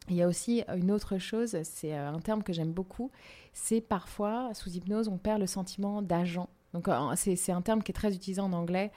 Il 0.10 0.16
y 0.16 0.22
a 0.22 0.28
aussi 0.28 0.64
une 0.78 0.92
autre 0.92 1.18
chose, 1.18 1.58
c'est 1.64 1.94
euh, 1.94 2.10
un 2.10 2.20
terme 2.20 2.42
que 2.42 2.54
j'aime 2.54 2.72
beaucoup, 2.72 3.12
c'est 3.54 3.82
parfois, 3.82 4.54
sous 4.54 4.70
hypnose, 4.70 5.10
on 5.10 5.18
perd 5.18 5.42
le 5.42 5.48
sentiment 5.48 6.02
d'agent. 6.02 6.48
Donc, 6.74 6.88
euh, 6.90 7.14
c'est 7.16 7.52
un 7.52 7.62
terme 7.62 7.82
qui 7.82 7.92
est 7.92 7.96
très 7.96 8.14
utilisé 8.14 8.42
en 8.42 8.52
anglais, 8.54 8.92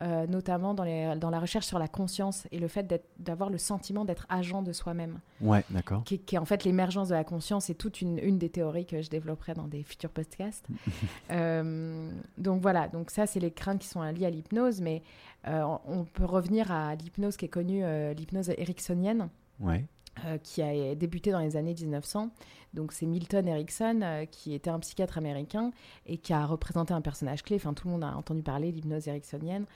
euh, 0.00 0.26
notamment 0.26 0.74
dans, 0.74 0.84
les, 0.84 1.14
dans 1.16 1.28
la 1.30 1.40
recherche 1.40 1.66
sur 1.66 1.78
la 1.78 1.88
conscience 1.88 2.46
et 2.52 2.58
le 2.58 2.68
fait 2.68 3.02
d'avoir 3.18 3.50
le 3.50 3.58
sentiment 3.58 4.04
d'être 4.04 4.26
agent 4.28 4.62
de 4.62 4.72
soi-même 4.72 5.18
Ouais, 5.40 5.64
d'accord. 5.70 6.04
qui, 6.04 6.18
qui 6.20 6.36
est 6.36 6.38
en 6.38 6.44
fait 6.44 6.64
l'émergence 6.64 7.08
de 7.08 7.14
la 7.14 7.24
conscience 7.24 7.68
et 7.68 7.74
toute 7.74 8.00
une, 8.00 8.18
une 8.20 8.38
des 8.38 8.48
théories 8.48 8.86
que 8.86 9.02
je 9.02 9.10
développerai 9.10 9.54
dans 9.54 9.66
des 9.66 9.82
futurs 9.82 10.10
podcasts. 10.10 10.66
Euh, 11.30 12.10
donc 12.38 12.62
voilà, 12.62 12.88
donc 12.88 13.10
ça 13.10 13.26
c'est 13.26 13.40
les 13.40 13.50
craintes 13.50 13.80
qui 13.80 13.88
sont 13.88 14.02
liées 14.02 14.26
à 14.26 14.30
l'hypnose, 14.30 14.80
mais 14.80 15.02
euh, 15.48 15.64
on 15.86 16.04
peut 16.04 16.24
revenir 16.24 16.70
à 16.70 16.94
l'hypnose 16.94 17.36
qui 17.36 17.44
est 17.46 17.48
connue, 17.48 17.82
l'hypnose 18.14 18.50
ericksonienne, 18.50 19.28
Ouais. 19.58 19.84
Euh, 20.24 20.38
qui 20.38 20.62
a 20.62 20.94
débuté 20.94 21.30
dans 21.30 21.40
les 21.40 21.56
années 21.56 21.74
1900. 21.74 22.30
Donc 22.74 22.92
c'est 22.92 23.06
Milton 23.06 23.46
Erickson, 23.46 24.00
euh, 24.02 24.24
qui 24.24 24.54
était 24.54 24.70
un 24.70 24.78
psychiatre 24.78 25.18
américain 25.18 25.72
et 26.06 26.16
qui 26.18 26.32
a 26.32 26.46
représenté 26.46 26.94
un 26.94 27.00
personnage 27.02 27.42
clé. 27.42 27.56
Enfin, 27.56 27.74
tout 27.74 27.86
le 27.86 27.92
monde 27.92 28.04
a 28.04 28.16
entendu 28.16 28.42
parler 28.42 28.72
l'hypnose 28.72 29.08
ericksonienne. 29.08 29.66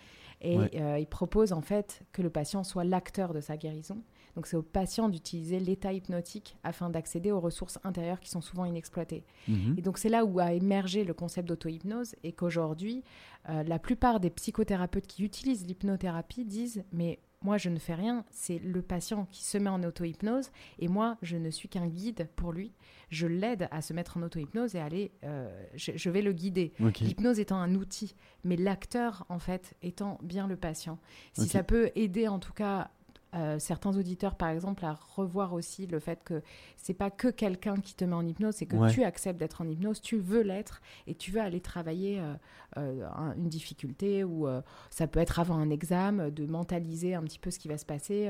Et 0.42 0.56
Ouais. 0.56 0.70
euh, 0.80 0.98
il 0.98 1.06
propose 1.06 1.52
en 1.52 1.60
fait 1.60 2.02
que 2.12 2.22
le 2.22 2.30
patient 2.30 2.64
soit 2.64 2.84
l'acteur 2.84 3.34
de 3.34 3.40
sa 3.42 3.58
guérison. 3.58 3.98
Donc 4.36 4.46
c'est 4.46 4.56
au 4.56 4.62
patient 4.62 5.08
d'utiliser 5.10 5.60
l'état 5.60 5.92
hypnotique 5.92 6.56
afin 6.62 6.88
d'accéder 6.88 7.30
aux 7.32 7.40
ressources 7.40 7.78
intérieures 7.84 8.20
qui 8.20 8.30
sont 8.30 8.40
souvent 8.40 8.64
inexploitées. 8.64 9.24
Mhm. 9.48 9.74
Et 9.76 9.82
donc 9.82 9.98
c'est 9.98 10.08
là 10.08 10.24
où 10.24 10.38
a 10.40 10.52
émergé 10.54 11.04
le 11.04 11.12
concept 11.12 11.48
d'auto-hypnose 11.48 12.14
et 12.22 12.32
qu'aujourd'hui, 12.32 13.02
la 13.48 13.78
plupart 13.78 14.20
des 14.20 14.30
psychothérapeutes 14.30 15.06
qui 15.06 15.24
utilisent 15.24 15.66
l'hypnothérapie 15.66 16.44
disent 16.44 16.84
mais 16.92 17.18
moi 17.42 17.56
je 17.58 17.70
ne 17.70 17.78
fais 17.78 17.94
rien, 17.94 18.24
c'est 18.30 18.58
le 18.58 18.82
patient 18.82 19.26
qui 19.30 19.44
se 19.44 19.56
met 19.58 19.70
en 19.70 19.82
auto-hypnose 19.82 20.50
et 20.78 20.88
moi 20.88 21.16
je 21.22 21.36
ne 21.36 21.50
suis 21.50 21.68
qu'un 21.68 21.86
guide 21.86 22.28
pour 22.36 22.52
lui. 22.52 22.72
Je 23.08 23.26
l'aide 23.26 23.66
à 23.70 23.82
se 23.82 23.92
mettre 23.92 24.18
en 24.18 24.22
auto-hypnose 24.22 24.74
et 24.74 24.78
aller, 24.78 25.10
euh, 25.24 25.50
je, 25.74 25.92
je 25.96 26.10
vais 26.10 26.22
le 26.22 26.32
guider. 26.32 26.72
L'hypnose 27.06 27.40
étant 27.40 27.56
un 27.58 27.74
outil, 27.74 28.14
mais 28.44 28.56
l'acteur 28.56 29.24
en 29.28 29.38
fait 29.38 29.74
étant 29.82 30.18
bien 30.22 30.46
le 30.46 30.56
patient. 30.56 30.98
Si 31.32 31.48
ça 31.48 31.62
peut 31.62 31.90
aider 31.94 32.28
en 32.28 32.38
tout 32.38 32.52
cas 32.52 32.90
euh, 33.34 33.58
certains 33.58 33.96
auditeurs, 33.96 34.34
par 34.34 34.48
exemple, 34.48 34.84
à 34.84 34.98
revoir 35.14 35.52
aussi 35.52 35.86
le 35.86 36.00
fait 36.00 36.22
que 36.24 36.42
c'est 36.76 36.94
pas 36.94 37.10
que 37.10 37.28
quelqu'un 37.28 37.76
qui 37.76 37.94
te 37.94 38.04
met 38.04 38.14
en 38.14 38.26
hypnose, 38.26 38.54
c'est 38.56 38.66
que 38.66 38.76
Ouais. 38.76 38.90
tu 38.92 39.04
acceptes 39.04 39.38
d'être 39.38 39.60
en 39.62 39.68
hypnose, 39.68 40.00
tu 40.00 40.16
veux 40.18 40.42
l'être 40.42 40.80
et 41.06 41.14
tu 41.14 41.30
veux 41.30 41.40
aller 41.40 41.60
travailler 41.60 42.18
euh, 42.20 42.34
euh, 42.78 43.06
un- 43.16 43.34
une 43.36 43.48
difficulté 43.48 44.24
ou 44.24 44.46
ça 44.90 45.06
peut 45.06 45.20
être 45.20 45.38
avant 45.40 45.56
un 45.56 45.70
examen, 45.70 46.28
de 46.30 46.46
mentaliser 46.46 47.14
un 47.14 47.22
petit 47.22 47.38
peu 47.38 47.50
ce 47.50 47.58
qui 47.58 47.68
va 47.68 47.78
se 47.78 47.84
passer 47.86 48.28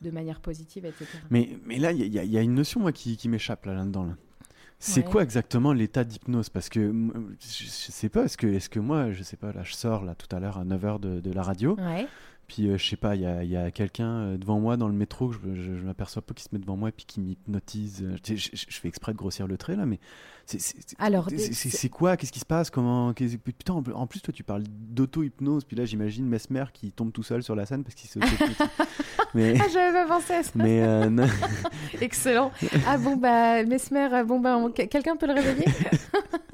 de 0.00 0.10
manière 0.10 0.40
positive, 0.40 0.84
etc. 0.86 1.06
Mais, 1.30 1.58
mais 1.64 1.78
là, 1.78 1.92
il 1.92 2.06
y, 2.12 2.18
a- 2.18 2.24
il 2.24 2.30
y 2.30 2.38
a 2.38 2.42
une 2.42 2.54
notion 2.54 2.80
moi, 2.80 2.92
qui, 2.92 3.16
qui 3.16 3.28
m'échappe 3.28 3.64
là, 3.66 3.74
là-dedans. 3.74 4.04
Là. 4.04 4.16
C'est 4.78 5.04
Ouais. 5.06 5.10
quoi 5.10 5.22
exactement 5.22 5.72
l'état 5.72 6.04
d'hypnose? 6.04 6.50
Parce 6.50 6.68
que 6.68 6.92
je, 7.40 7.64
sais 7.66 8.08
pas, 8.10 8.24
est-ce 8.24 8.36
que, 8.36 8.46
est 8.46 8.68
que 8.68 8.78
moi, 8.78 9.10
je 9.12 9.22
sais 9.22 9.36
pas, 9.38 9.50
là, 9.52 9.62
je 9.62 9.72
sors 9.74 10.04
là 10.04 10.14
tout 10.14 10.34
à 10.36 10.38
l'heure 10.38 10.58
à 10.58 10.64
9h 10.64 11.00
de, 11.00 11.20
de 11.20 11.32
la 11.32 11.42
radio, 11.42 11.76
Ouais. 11.78 12.06
Puis 12.48 12.68
euh, 12.68 12.78
je 12.78 12.86
sais 12.88 12.96
pas, 12.96 13.14
il 13.14 13.22
y 13.22 13.26
a, 13.26 13.42
il 13.42 13.50
y 13.50 13.56
a 13.56 13.70
quelqu'un 13.70 14.08
euh, 14.08 14.36
devant 14.36 14.58
moi 14.60 14.76
dans 14.76 14.88
le 14.88 14.94
métro, 14.94 15.28
que 15.28 15.34
je, 15.34 15.54
je, 15.54 15.76
je 15.78 15.82
m'aperçois 15.84 16.22
pas 16.22 16.34
qui 16.34 16.44
se 16.44 16.48
met 16.52 16.58
devant 16.58 16.76
moi 16.76 16.88
et 16.90 16.92
puis 16.92 17.04
qui 17.06 17.20
m'hypnotise. 17.20 18.02
Euh, 18.02 18.16
Je, 18.24 18.50
fais 18.78 18.88
exprès 18.88 19.12
de 19.12 19.16
grossir 19.18 19.46
le 19.46 19.56
trait 19.56 19.76
là, 19.76 19.86
mais 19.86 19.98
c'est- 20.46 20.94
Alors, 20.98 21.28
c'est- 21.36 21.88
quoi? 21.88 22.16
Qu'est-ce 22.16 22.30
qui 22.32 22.38
se 22.38 22.44
passe? 22.44 22.70
Comment 22.70 23.12
Putain, 23.12 23.74
en 23.74 24.06
plus- 24.06 24.20
toi, 24.20 24.32
tu 24.32 24.44
parles 24.44 24.62
d'auto-hypnose, 24.68 25.64
puis 25.64 25.76
là, 25.76 25.84
j'imagine 25.84 26.26
Mesmer 26.26 26.64
qui 26.72 26.92
tombe 26.92 27.12
tout 27.12 27.22
seul 27.24 27.42
sur 27.42 27.54
la 27.56 27.66
scène 27.66 27.82
parce 27.82 27.94
qu'il 27.96 28.08
se. 28.08 28.18
mais. 29.34 29.54
Ah, 29.60 29.64
j'avais 29.72 29.92
pas 29.92 30.06
pensé 30.06 30.34
à 30.34 30.42
ça. 30.42 30.50
Mais 30.54 30.82
euh. 30.82 31.26
Excellent. 32.00 32.52
Ah 32.86 32.96
bon, 32.98 33.16
bah, 33.16 33.64
Mesmer, 33.64 34.08
euh, 34.12 34.24
bon, 34.24 34.38
bah, 34.40 34.56
on- 34.56 34.70
quelqu'un 34.70 35.16
peut 35.16 35.26
le 35.26 35.34
réveiller? 35.34 35.66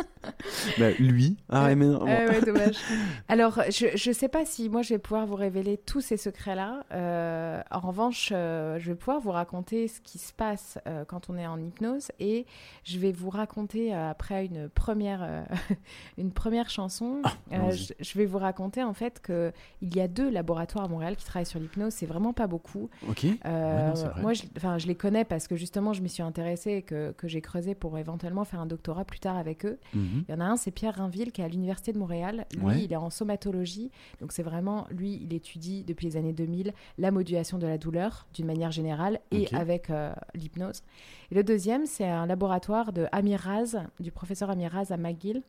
Bah, 0.78 0.90
lui. 0.98 1.36
Ah, 1.48 1.74
mais 1.74 1.86
non. 1.86 2.04
Ah 2.06 2.26
ouais, 2.30 2.40
dommage. 2.40 2.76
Alors, 3.28 3.60
je 3.70 4.08
ne 4.08 4.14
sais 4.14 4.28
pas 4.28 4.44
si 4.44 4.68
moi 4.68 4.82
je 4.82 4.94
vais 4.94 4.98
pouvoir 4.98 5.26
vous 5.26 5.34
révéler 5.36 5.76
tous 5.78 6.00
ces 6.00 6.16
secrets-là. 6.16 6.84
Euh, 6.92 7.60
en 7.70 7.80
revanche, 7.80 8.30
euh, 8.32 8.78
je 8.78 8.90
vais 8.90 8.94
pouvoir 8.96 9.20
vous 9.20 9.30
raconter 9.30 9.88
ce 9.88 10.00
qui 10.00 10.18
se 10.18 10.32
passe 10.32 10.78
euh, 10.86 11.04
quand 11.04 11.30
on 11.30 11.36
est 11.36 11.46
en 11.46 11.58
hypnose 11.60 12.10
et 12.20 12.46
je 12.84 12.98
vais 12.98 13.12
vous 13.12 13.30
raconter 13.30 13.94
euh, 13.94 14.10
après 14.10 14.46
une 14.46 14.68
première, 14.68 15.22
euh, 15.22 15.42
une 16.18 16.32
première 16.32 16.70
chanson. 16.70 17.20
Ah, 17.24 17.32
euh, 17.52 17.70
je, 17.72 17.92
je 17.98 18.18
vais 18.18 18.26
vous 18.26 18.38
raconter 18.38 18.82
en 18.82 18.94
fait 18.94 19.20
que 19.20 19.52
il 19.80 19.94
y 19.94 20.00
a 20.00 20.08
deux 20.08 20.30
laboratoires 20.30 20.84
à 20.84 20.88
Montréal 20.88 21.16
qui 21.16 21.24
travaillent 21.24 21.46
sur 21.46 21.60
l'hypnose. 21.60 21.92
C'est 21.92 22.06
vraiment 22.06 22.32
pas 22.32 22.46
beaucoup. 22.46 22.88
Ok. 23.08 23.24
Euh, 23.44 23.72
Ouais, 23.72 24.02
non, 24.04 24.22
moi, 24.22 24.32
je, 24.32 24.42
enfin, 24.56 24.78
je 24.78 24.86
les 24.86 24.94
connais 24.94 25.24
parce 25.24 25.48
que 25.48 25.56
justement, 25.56 25.92
je 25.92 26.02
m'y 26.02 26.08
suis 26.08 26.22
intéressée 26.22 26.72
et 26.72 26.82
que, 26.82 27.12
que 27.16 27.28
j'ai 27.28 27.40
creusé 27.40 27.74
pour 27.74 27.98
éventuellement 27.98 28.44
faire 28.44 28.60
un 28.60 28.66
doctorat 28.66 29.04
plus 29.04 29.18
tard 29.20 29.36
avec 29.36 29.64
eux. 29.64 29.78
Mhm. 29.94 30.24
Il 30.32 30.38
y 30.38 30.42
en 30.42 30.44
a 30.46 30.48
un, 30.48 30.56
c'est 30.56 30.70
Pierre 30.70 30.94
Rainville, 30.94 31.30
qui 31.30 31.42
est 31.42 31.44
à 31.44 31.48
l'Université 31.48 31.92
de 31.92 31.98
Montréal. 31.98 32.46
Lui, 32.56 32.64
Ouais. 32.64 32.82
il 32.84 32.92
est 32.92 32.96
en 32.96 33.10
somatologie. 33.10 33.90
Donc, 34.20 34.32
c'est 34.32 34.42
vraiment, 34.42 34.86
lui, 34.90 35.20
il 35.22 35.34
étudie 35.34 35.84
depuis 35.84 36.06
les 36.06 36.16
années 36.16 36.32
2000 36.32 36.72
la 36.96 37.10
modulation 37.10 37.58
de 37.58 37.66
la 37.66 37.76
douleur 37.76 38.26
d'une 38.32 38.46
manière 38.46 38.70
générale 38.72 39.20
et 39.30 39.54
avec 39.54 39.90
euh, 39.90 40.12
l'hypnose. 40.34 40.82
Et 41.30 41.34
le 41.34 41.44
deuxième, 41.44 41.84
c'est 41.84 42.06
un 42.08 42.24
laboratoire 42.24 42.92
de 42.94 43.06
Amiraz, 43.12 43.76
du 44.00 44.10
professeur 44.10 44.48
Amiraz 44.48 44.86
à 44.90 44.96
McGill, 44.96 45.42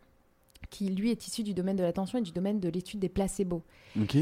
qui, 0.74 0.90
lui, 0.90 1.12
est 1.12 1.28
issu 1.28 1.44
du 1.44 1.54
domaine 1.54 1.76
de 1.76 1.84
l'attention 1.84 2.18
et 2.18 2.22
du 2.24 2.32
domaine 2.32 2.60
de 2.60 2.68
l'étude 2.68 3.00
des 3.00 3.08
placebos. 3.10 3.62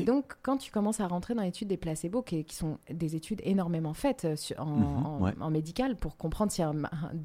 Donc, 0.03 0.33
quand 0.41 0.57
tu 0.57 0.69
commences 0.69 0.99
à 0.99 1.07
rentrer 1.07 1.33
dans 1.33 1.43
l'étude 1.43 1.69
des 1.69 1.77
placebos, 1.77 2.21
qui, 2.23 2.43
qui 2.43 2.55
sont 2.55 2.77
des 2.89 3.15
études 3.15 3.39
énormément 3.45 3.93
faites 3.93 4.25
euh, 4.25 4.35
Mhm, 4.59 5.05
en- 5.05 5.19
ouais. 5.21 5.31
en 5.39 5.49
médical 5.49 5.95
pour 5.95 6.17
comprendre 6.17 6.51
si 6.51 6.61
un, 6.61 6.73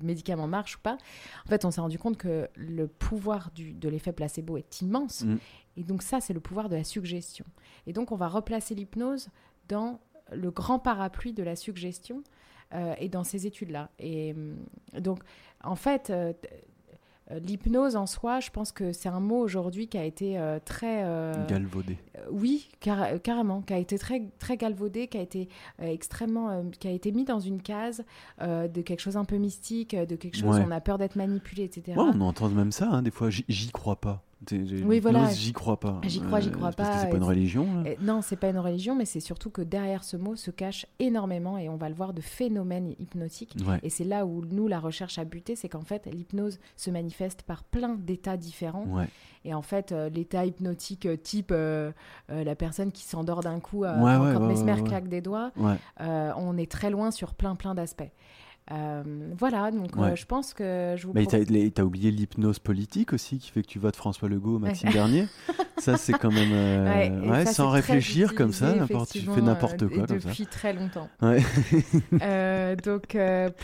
médicament 0.00 0.46
marche 0.46 0.76
ou 0.76 0.80
pas, 0.80 0.96
en 1.44 1.48
fait, 1.48 1.64
on 1.64 1.72
s'est 1.72 1.80
rendu 1.80 1.98
compte 1.98 2.16
que 2.18 2.48
le 2.54 2.86
pouvoir 2.86 3.50
du- 3.52 3.74
de 3.74 3.88
l'effet 3.88 4.12
placebo 4.12 4.56
est 4.58 4.80
immense. 4.80 5.22
Mhm. 5.24 5.38
Et 5.76 5.82
donc, 5.82 6.02
ça, 6.02 6.20
c'est 6.20 6.32
le 6.32 6.40
pouvoir 6.40 6.68
de 6.68 6.76
la 6.76 6.84
suggestion. 6.84 7.44
Et 7.88 7.92
donc, 7.92 8.12
on 8.12 8.16
va 8.16 8.28
replacer 8.28 8.76
l'hypnose 8.76 9.28
dans 9.68 9.98
le 10.32 10.50
grand 10.52 10.78
parapluie 10.78 11.32
de 11.32 11.42
la 11.42 11.56
suggestion 11.56 12.22
euh, 12.74 12.94
et 12.98 13.08
dans 13.08 13.24
ces 13.24 13.46
études-là. 13.46 13.90
Et 13.98 14.32
hum, 14.34 14.56
donc, 15.00 15.18
en 15.64 15.76
fait, 15.76 16.10
euh, 16.10 16.32
l'hypnose 17.30 17.96
en 17.96 18.06
soi, 18.06 18.40
je 18.40 18.50
pense 18.50 18.72
que 18.72 18.92
c'est 18.92 19.08
un 19.08 19.20
mot 19.20 19.38
aujourd'hui 19.38 19.88
qui 19.88 19.98
a 19.98 20.04
été 20.04 20.38
euh, 20.38 20.58
très... 20.64 21.02
euh, 21.04 21.46
Galvaudé. 21.48 21.98
euh, 22.16 22.20
Oui, 22.30 22.68
car- 22.80 23.02
euh, 23.02 23.18
carrément, 23.18 23.62
qui 23.62 23.72
a 23.72 23.78
été 23.78 23.98
très, 23.98 24.22
très 24.38 24.56
galvaudé, 24.56 25.08
qui 25.08 25.18
a 25.18 25.22
été 25.22 25.48
euh, 25.82 25.86
extrêmement, 25.86 26.50
euh, 26.50 26.62
qui 26.78 26.88
a 26.88 26.92
été 26.92 27.10
mis 27.12 27.24
dans 27.24 27.40
une 27.40 27.60
case 27.62 28.04
euh, 28.42 28.68
de 28.68 28.80
quelque 28.82 29.00
chose 29.00 29.16
un 29.16 29.24
peu 29.24 29.36
mystique, 29.36 29.94
euh, 29.94 30.06
de 30.06 30.14
quelque 30.16 30.36
chose 30.36 30.56
Ouais. 30.56 30.62
où 30.62 30.66
on 30.68 30.70
a 30.70 30.80
peur 30.80 30.98
d'être 30.98 31.16
manipulé, 31.16 31.64
etc. 31.64 31.96
Ouais, 31.98 32.04
on 32.14 32.20
entend 32.20 32.48
même 32.48 32.72
ça, 32.72 32.88
hein, 32.90 33.02
des 33.02 33.10
fois. 33.10 33.28
J'y 33.30 33.70
crois 33.72 33.96
pas. 33.96 34.22
Oui, 34.84 35.00
voilà. 35.00 35.30
J'y 35.30 35.52
crois 35.52 35.80
pas. 35.80 36.00
J'y 36.04 36.20
crois, 36.20 36.40
j'y 36.40 36.50
crois 36.50 36.70
c'est 36.70 36.76
Parce 36.76 36.88
que 36.90 36.94
pas, 36.94 37.00
c'est 37.02 37.10
pas 37.10 37.16
une 37.16 37.22
religion. 37.22 37.82
là. 37.82 37.90
Et 37.90 37.98
non, 38.00 38.20
c'est 38.22 38.36
pas 38.36 38.50
une 38.50 38.58
religion, 38.58 38.94
mais 38.94 39.04
c'est 39.06 39.20
surtout 39.20 39.50
que 39.50 39.62
derrière 39.62 40.04
ce 40.04 40.16
mot 40.16 40.36
se 40.36 40.50
cache 40.50 40.86
énormément, 40.98 41.58
et 41.58 41.68
on 41.68 41.76
va 41.76 41.88
le 41.88 41.94
voir, 41.94 42.12
de 42.12 42.20
phénomènes 42.20 42.94
hypnotiques. 42.98 43.56
Ouais. 43.66 43.80
Et 43.82 43.90
c'est 43.90 44.04
là 44.04 44.26
où 44.26 44.44
nous, 44.44 44.68
la 44.68 44.78
recherche 44.78 45.18
a 45.18 45.24
buté, 45.24 45.56
c'est 45.56 45.68
qu'en 45.68 45.82
fait, 45.82 46.06
l'hypnose 46.06 46.58
se 46.76 46.90
manifeste 46.90 47.42
par 47.42 47.64
plein 47.64 47.94
d'états 47.94 48.36
différents. 48.36 48.86
Ouais. 48.86 49.08
Et 49.44 49.54
en 49.54 49.62
fait, 49.62 49.92
euh, 49.92 50.08
l'état 50.08 50.44
hypnotique 50.44 51.06
euh, 51.06 51.16
type 51.16 51.50
euh, 51.52 51.92
euh, 52.30 52.42
la 52.42 52.56
personne 52.56 52.90
qui 52.90 53.04
s'endort 53.04 53.40
d'un 53.40 53.60
coup 53.60 53.84
euh, 53.84 53.94
quand, 54.34 54.40
Mesmer 54.40 54.82
claque 54.84 55.08
des 55.08 55.20
doigts, 55.20 55.52
euh, 56.00 56.32
on 56.36 56.56
est 56.58 56.70
très 56.70 56.90
loin 56.90 57.10
sur 57.10 57.32
plein 57.34 57.54
plein 57.54 57.74
d'aspects. 57.74 58.10
Euh, 58.72 59.04
voilà, 59.38 59.70
donc 59.70 59.94
Ouais. 59.94 60.10
euh, 60.10 60.16
je 60.16 60.26
pense 60.26 60.52
que 60.52 60.94
je 60.96 61.06
vous 61.06 61.12
Mais 61.14 61.22
propose- 61.24 61.46
t'as 61.46 61.70
t'as 61.70 61.82
oublié 61.84 62.10
l'hypnose 62.10 62.58
politique 62.58 63.12
aussi, 63.12 63.38
qui 63.38 63.50
fait 63.52 63.62
que 63.62 63.68
tu 63.68 63.78
votes 63.78 63.94
François 63.94 64.28
Legault, 64.28 64.58
Maxime 64.58 64.90
Bernier? 64.92 65.26
Ça, 65.78 65.96
c'est 65.96 66.14
quand 66.14 66.32
même. 66.32 66.50
euh, 66.52 66.84
Ouais, 67.22 67.28
ouais, 67.30 67.44
ça, 67.46 67.52
sans 67.52 67.70
réfléchir 67.70 68.34
comme 68.34 68.52
ça, 68.52 68.72
tu 68.72 69.20
fais 69.20 69.40
n'importe 69.40 69.82
euh, 69.84 69.88
quoi 69.88 70.06
comme 70.06 70.20
ça. 70.20 70.28
depuis 70.30 70.46
très 70.46 70.72
longtemps. 70.72 71.08
Ouais. 71.22 71.40
Donc, 72.84 73.16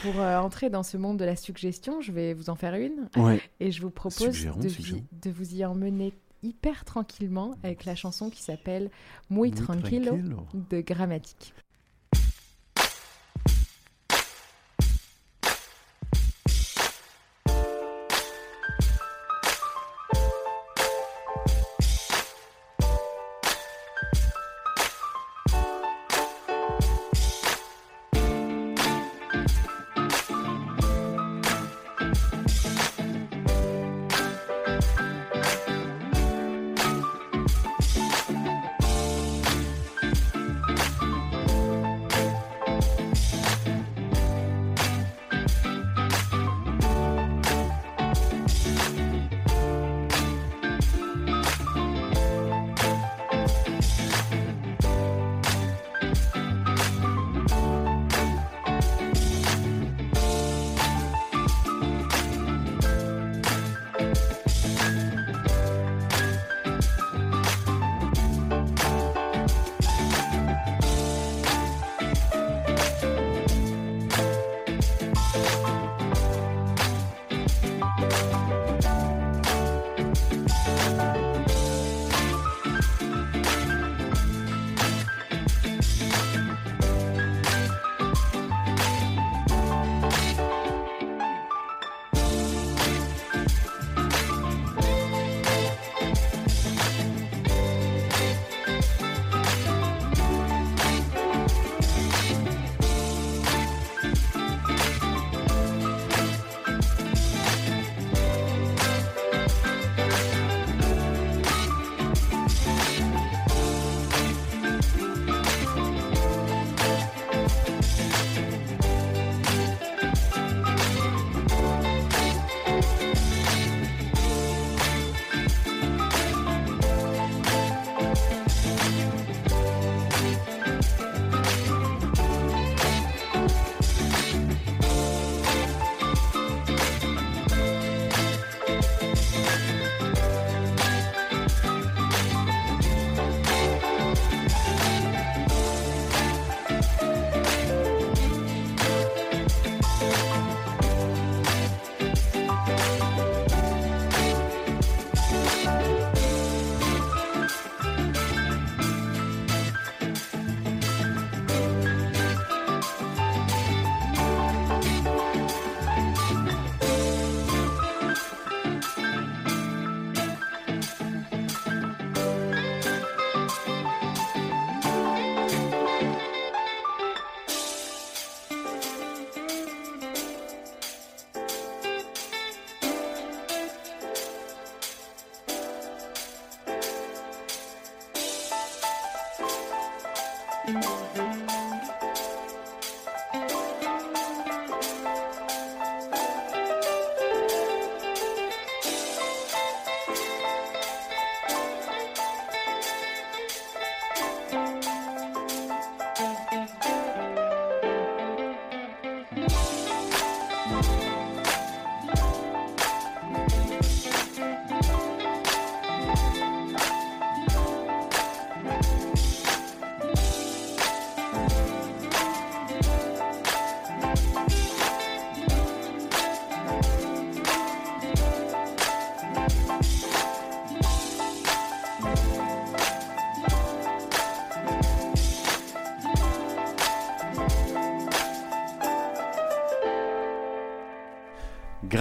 pour 0.03 0.21
entrer 0.21 0.71
dans 0.71 0.83
ce 0.83 0.97
monde 0.97 1.17
de 1.19 1.25
la 1.25 1.37
suggestion, 1.37 2.01
je 2.01 2.13
vais 2.13 2.35
vous 2.35 2.51
en 2.51 2.55
faire 2.55 2.75
une 2.75 3.09
Ouais. 3.17 3.41
et 3.61 3.71
je 3.73 3.83
vous 3.83 3.91
propose 3.91 4.33
Suggérons, 4.33 4.61
de, 4.61 4.69
suggérons. 4.69 4.99
vi- 5.01 5.19
de 5.23 5.31
vous 5.31 5.55
y 5.55 5.65
emmener 5.65 6.13
hyper 6.45 6.85
tranquillement 6.85 7.53
avec 7.63 7.85
la 7.85 7.95
chanson 7.95 8.31
qui 8.31 8.43
s'appelle 8.43 8.91
Muy 9.31 9.51
Muy 9.51 9.53
Tranquilo 9.53 10.07
tranquilo. 10.07 10.47
de 10.71 10.81
Grammatique. 10.81 11.55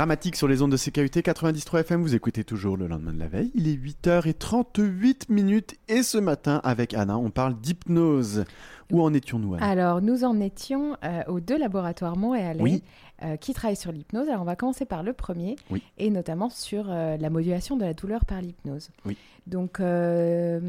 Grammatique 0.02 0.36
sur 0.36 0.48
les 0.48 0.64
ondes 0.64 0.72
de 0.72 0.78
CKUT 0.78 1.22
93 1.22 1.82
FM, 1.82 2.02
vous 2.02 2.16
écoutez 2.16 2.44
toujours 2.44 2.76
le 2.76 2.88
lendemain 2.88 3.14
de 3.14 3.20
la 3.20 3.28
veille. 3.28 3.52
Il 3.54 3.68
est 3.68 3.76
8h38 3.76 5.26
minutes 5.30 5.76
et 5.88 6.02
ce 6.02 6.18
matin 6.18 6.60
avec 6.64 6.96
Anna, 6.96 7.20
on 7.20 7.30
parle 7.30 7.62
d'hypnose. 7.62 8.46
Où 8.92 9.02
en 9.02 9.14
étions-nous 9.14 9.56
Alors, 9.60 10.02
nous 10.02 10.24
en 10.24 10.40
étions 10.40 10.96
euh, 11.04 11.24
aux 11.28 11.40
deux 11.40 11.58
laboratoires 11.58 12.18
montréalais 12.18 12.62
Oui. 12.62 12.84
euh, 13.24 13.36
qui 13.38 13.54
travaillent 13.54 13.76
sur 13.76 13.92
l'hypnose. 13.92 14.28
Alors, 14.30 14.42
on 14.42 14.46
va 14.46 14.56
commencer 14.56 14.86
par 14.86 15.04
le 15.04 15.14
premier, 15.14 15.56
Oui. 15.70 15.82
et 15.98 16.10
notamment 16.10 16.50
sur 16.50 16.86
euh, 16.90 17.18
la 17.18 17.30
modulation 17.30 17.78
de 17.78 17.86
la 17.86 17.94
douleur 17.94 18.26
par 18.26 18.42
l'hypnose. 18.42 18.90
Oui. 19.06 19.18
Donc, 19.48 19.80
euh, 19.80 20.60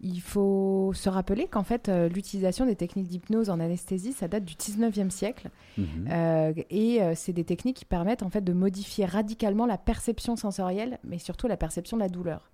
il 0.00 0.20
faut 0.20 0.92
se 0.94 1.08
rappeler 1.08 1.46
qu'en 1.46 1.64
fait, 1.64 1.88
l'utilisation 2.14 2.66
des 2.66 2.76
techniques 2.76 3.08
d'hypnose 3.08 3.50
en 3.50 3.58
anesthésie, 3.58 4.12
ça 4.12 4.28
date 4.28 4.44
du 4.44 4.54
19e 4.54 5.10
siècle. 5.10 5.48
Mhm. 5.76 6.54
Et 6.70 7.00
c'est 7.16 7.32
des 7.32 7.44
techniques 7.44 7.78
qui 7.78 7.84
permettent 7.84 8.22
en 8.22 8.30
fait 8.30 8.42
de 8.42 8.52
modifier 8.52 9.06
radicalement 9.06 9.66
la 9.66 9.78
perception 9.78 10.36
sensorielle, 10.36 10.98
mais 11.04 11.18
surtout 11.18 11.48
la 11.48 11.56
perception 11.56 11.96
de 11.96 12.02
la 12.02 12.08
douleur. 12.08 12.48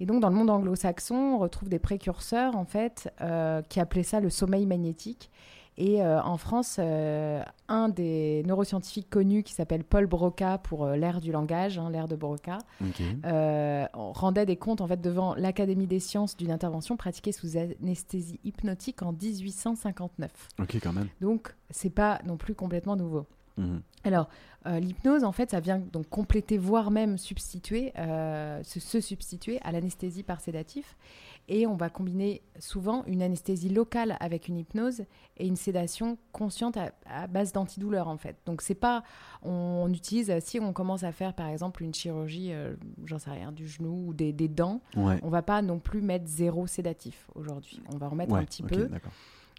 Et 0.00 0.06
donc 0.06 0.20
dans 0.20 0.28
le 0.28 0.34
monde 0.34 0.50
anglo-saxon, 0.50 1.14
on 1.14 1.38
retrouve 1.38 1.68
des 1.68 1.78
précurseurs 1.78 2.56
en 2.56 2.64
fait 2.64 3.12
euh, 3.20 3.62
qui 3.68 3.80
appelaient 3.80 4.02
ça 4.02 4.20
le 4.20 4.30
sommeil 4.30 4.66
magnétique. 4.66 5.30
Et 5.78 6.02
euh, 6.02 6.20
en 6.22 6.36
France, 6.36 6.76
euh, 6.78 7.42
un 7.68 7.88
des 7.88 8.42
neuroscientifiques 8.46 9.08
connus 9.08 9.42
qui 9.42 9.54
s'appelle 9.54 9.84
Paul 9.84 10.06
Broca 10.06 10.58
pour 10.58 10.84
euh, 10.84 10.96
l'ère 10.96 11.20
du 11.20 11.32
langage, 11.32 11.78
hein, 11.78 11.88
l'ère 11.90 12.08
de 12.08 12.16
Broca, 12.16 12.58
rendait 13.94 14.46
des 14.46 14.56
comptes 14.56 14.82
en 14.82 14.86
fait 14.86 15.00
devant 15.00 15.34
l'Académie 15.34 15.86
des 15.86 16.00
sciences 16.00 16.36
d'une 16.36 16.50
intervention 16.50 16.96
pratiquée 16.96 17.32
sous 17.32 17.56
anesthésie 17.56 18.38
hypnotique 18.44 19.02
en 19.02 19.12
1859. 19.12 20.30
Ok, 20.60 20.76
quand 20.82 20.92
même. 20.92 21.08
Donc, 21.20 21.54
c'est 21.70 21.90
pas 21.90 22.20
non 22.26 22.36
plus 22.36 22.54
complètement 22.54 22.96
nouveau. 22.96 23.26
Mhm. 23.56 23.82
Alors, 24.04 24.28
euh, 24.66 24.78
l'hypnose, 24.80 25.24
en 25.24 25.32
fait, 25.32 25.50
ça 25.50 25.60
vient 25.60 25.78
donc 25.78 26.08
compléter, 26.08 26.56
voire 26.58 26.90
même 26.90 27.18
substituer, 27.18 27.92
euh, 27.98 28.62
se, 28.62 28.80
se 28.80 29.00
substituer 29.00 29.60
à 29.62 29.72
l'anesthésie 29.72 30.22
par 30.22 30.40
sédatif. 30.40 30.96
Et 31.48 31.66
on 31.66 31.74
va 31.74 31.90
combiner 31.90 32.40
souvent 32.60 33.04
une 33.06 33.20
anesthésie 33.20 33.68
locale 33.68 34.16
avec 34.20 34.46
une 34.46 34.56
hypnose 34.58 35.02
et 35.36 35.46
une 35.46 35.56
sédation 35.56 36.16
consciente 36.30 36.76
à, 36.76 36.92
à 37.04 37.26
base 37.26 37.52
d'antidouleur, 37.52 38.06
en 38.06 38.16
fait. 38.16 38.36
Donc, 38.46 38.62
c'est 38.62 38.76
pas. 38.76 39.02
On, 39.42 39.50
on 39.50 39.92
utilise, 39.92 40.32
si 40.38 40.60
on 40.60 40.72
commence 40.72 41.02
à 41.02 41.10
faire, 41.10 41.34
par 41.34 41.48
exemple, 41.48 41.82
une 41.82 41.92
chirurgie, 41.92 42.52
euh, 42.52 42.74
j'en 43.06 43.18
sais 43.18 43.30
rien, 43.30 43.50
du 43.50 43.66
genou 43.66 44.08
ou 44.08 44.14
des, 44.14 44.32
des 44.32 44.48
dents, 44.48 44.80
Ouais. 44.96 45.18
on 45.22 45.30
va 45.30 45.42
pas 45.42 45.62
non 45.62 45.80
plus 45.80 46.00
mettre 46.00 46.26
zéro 46.28 46.66
sédatif 46.68 47.26
aujourd'hui. 47.34 47.82
On 47.92 47.98
va 47.98 48.08
en 48.08 48.14
mettre 48.14 48.32
Ouais, 48.32 48.40
un 48.40 48.44
petit 48.44 48.62
peu. 48.62 48.88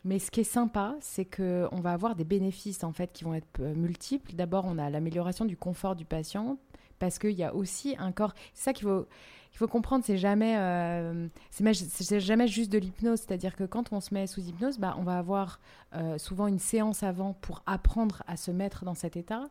Mais 0.05 0.19
ce 0.19 0.31
qui 0.31 0.41
est 0.41 0.43
sympa, 0.43 0.95
c'est 0.99 1.25
que 1.25 1.67
on 1.71 1.79
va 1.79 1.93
avoir 1.93 2.15
des 2.15 2.25
bénéfices 2.25 2.83
en 2.83 2.91
fait 2.91 3.13
qui 3.13 3.23
vont 3.23 3.33
être 3.33 3.61
euh, 3.61 3.73
multiples. 3.73 4.33
D'abord, 4.33 4.65
on 4.65 4.77
a 4.77 4.89
l'amélioration 4.89 5.45
du 5.45 5.55
confort 5.55 5.95
du 5.95 6.05
patient 6.05 6.57
parce 6.99 7.19
qu'il 7.19 7.31
y 7.31 7.43
a 7.43 7.55
aussi 7.55 7.95
un 7.97 8.11
corps. 8.11 8.33
C'est 8.53 8.63
ça 8.65 8.73
qu'il 8.73 8.87
faut 8.87 9.07
qu'il 9.53 9.59
faut 9.59 9.67
comprendre. 9.67 10.03
C'est 10.03 10.17
jamais 10.17 10.55
euh, 10.57 11.27
c'est 11.51 11.63
ma- 11.63 11.75
c'est 11.75 12.19
jamais 12.19 12.47
juste 12.47 12.71
de 12.71 12.79
l'hypnose. 12.79 13.19
C'est-à-dire 13.19 13.55
que 13.55 13.63
quand 13.65 13.93
on 13.93 14.01
se 14.01 14.11
met 14.11 14.25
sous 14.25 14.41
hypnose, 14.41 14.79
bah, 14.79 14.95
on 14.97 15.03
va 15.03 15.19
avoir 15.19 15.59
euh, 15.95 16.17
souvent 16.17 16.47
une 16.47 16.57
séance 16.57 17.03
avant 17.03 17.33
pour 17.33 17.61
apprendre 17.67 18.23
à 18.25 18.35
se 18.35 18.49
mettre 18.49 18.83
dans 18.83 18.95
cet 18.95 19.15
état. 19.15 19.43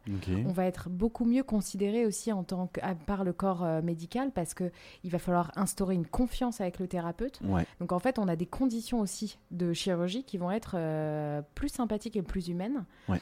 On 0.45 0.51
va 0.51 0.67
être 0.67 0.89
beaucoup 0.91 1.25
mieux 1.25 1.45
considéré 1.45 2.05
aussi 2.05 2.33
en 2.33 2.43
tant 2.43 2.67
que 2.67 2.81
à- 2.83 2.97
par 2.97 3.23
le 3.23 3.33
corps 3.33 3.63
euh, 3.63 3.81
médical 3.81 4.33
parce 4.33 4.55
que 4.55 4.73
il 5.05 5.11
va 5.11 5.21
falloir 5.21 5.53
instaurer 5.55 5.95
une 5.95 6.07
confiance 6.07 6.61
avec 6.61 6.81
le 6.81 6.89
thérapeute. 6.89 7.39
Ouais. 7.45 7.65
Donc 7.79 7.93
en 7.93 8.01
fait, 8.01 8.19
on 8.19 8.27
a 8.27 8.35
des 8.35 8.47
conditions 8.47 8.99
aussi 8.99 9.39
de 9.53 9.73
chirurgie 9.73 10.25
qui 10.25 10.37
vont 10.37 10.51
être 10.51 10.73
euh, 10.77 11.43
plus 11.55 11.69
sympathiques 11.69 12.17
et 12.17 12.23
plus 12.23 12.49
humaines. 12.49 12.85
Ouais. 13.09 13.21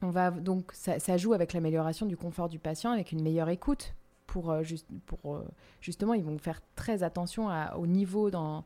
On 0.00 0.10
va 0.10 0.30
donc 0.30 0.70
ça, 0.74 1.00
ça 1.00 1.16
joue 1.16 1.32
avec 1.32 1.54
l'amélioration 1.54 2.06
du 2.06 2.16
confort 2.16 2.48
du 2.48 2.60
patient, 2.60 2.92
avec 2.92 3.10
une 3.10 3.22
meilleure 3.22 3.48
écoute. 3.48 3.94
Pour, 4.26 4.50
euh, 4.50 4.62
juste, 4.62 4.86
pour 5.06 5.36
euh, 5.36 5.44
justement, 5.80 6.14
ils 6.14 6.24
vont 6.24 6.38
faire 6.38 6.60
très 6.74 7.02
attention 7.02 7.48
à- 7.48 7.76
au 7.76 7.86
niveau 7.86 8.30
dans, 8.30 8.64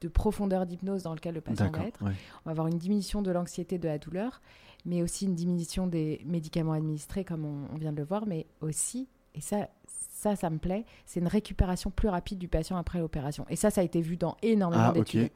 de 0.00 0.08
profondeur 0.08 0.66
d'hypnose 0.66 1.02
dans 1.04 1.14
lequel 1.14 1.34
le 1.34 1.40
patient 1.40 1.70
va 1.70 1.86
être. 1.86 2.04
ouais. 2.04 2.12
On 2.44 2.46
va 2.46 2.50
avoir 2.50 2.66
une 2.66 2.76
diminution 2.78 3.22
de 3.22 3.30
l'anxiété, 3.30 3.78
de 3.78 3.86
la 3.88 3.98
douleur, 3.98 4.42
mais 4.84 5.02
aussi 5.02 5.24
une 5.26 5.34
diminution 5.34 5.86
des 5.86 6.20
médicaments 6.26 6.72
administrés, 6.72 7.24
comme 7.24 7.44
on, 7.44 7.74
on 7.74 7.78
vient 7.78 7.92
de 7.92 7.98
le 7.98 8.04
voir, 8.04 8.26
mais 8.26 8.46
aussi, 8.60 9.08
et 9.34 9.40
ça, 9.40 9.68
ça, 9.86 10.36
ça 10.36 10.50
me 10.50 10.58
plaît, 10.58 10.84
c'est 11.06 11.20
une 11.20 11.28
récupération 11.28 11.90
plus 11.90 12.08
rapide 12.08 12.38
du 12.38 12.48
patient 12.48 12.76
après 12.76 12.98
l'opération. 12.98 13.46
Et 13.48 13.56
ça, 13.56 13.70
ça 13.70 13.80
a 13.80 13.84
été 13.84 14.02
vu 14.02 14.16
dans 14.18 14.36
énormément 14.42 14.82
Ah, 14.88 14.92
d'études. 14.92 15.30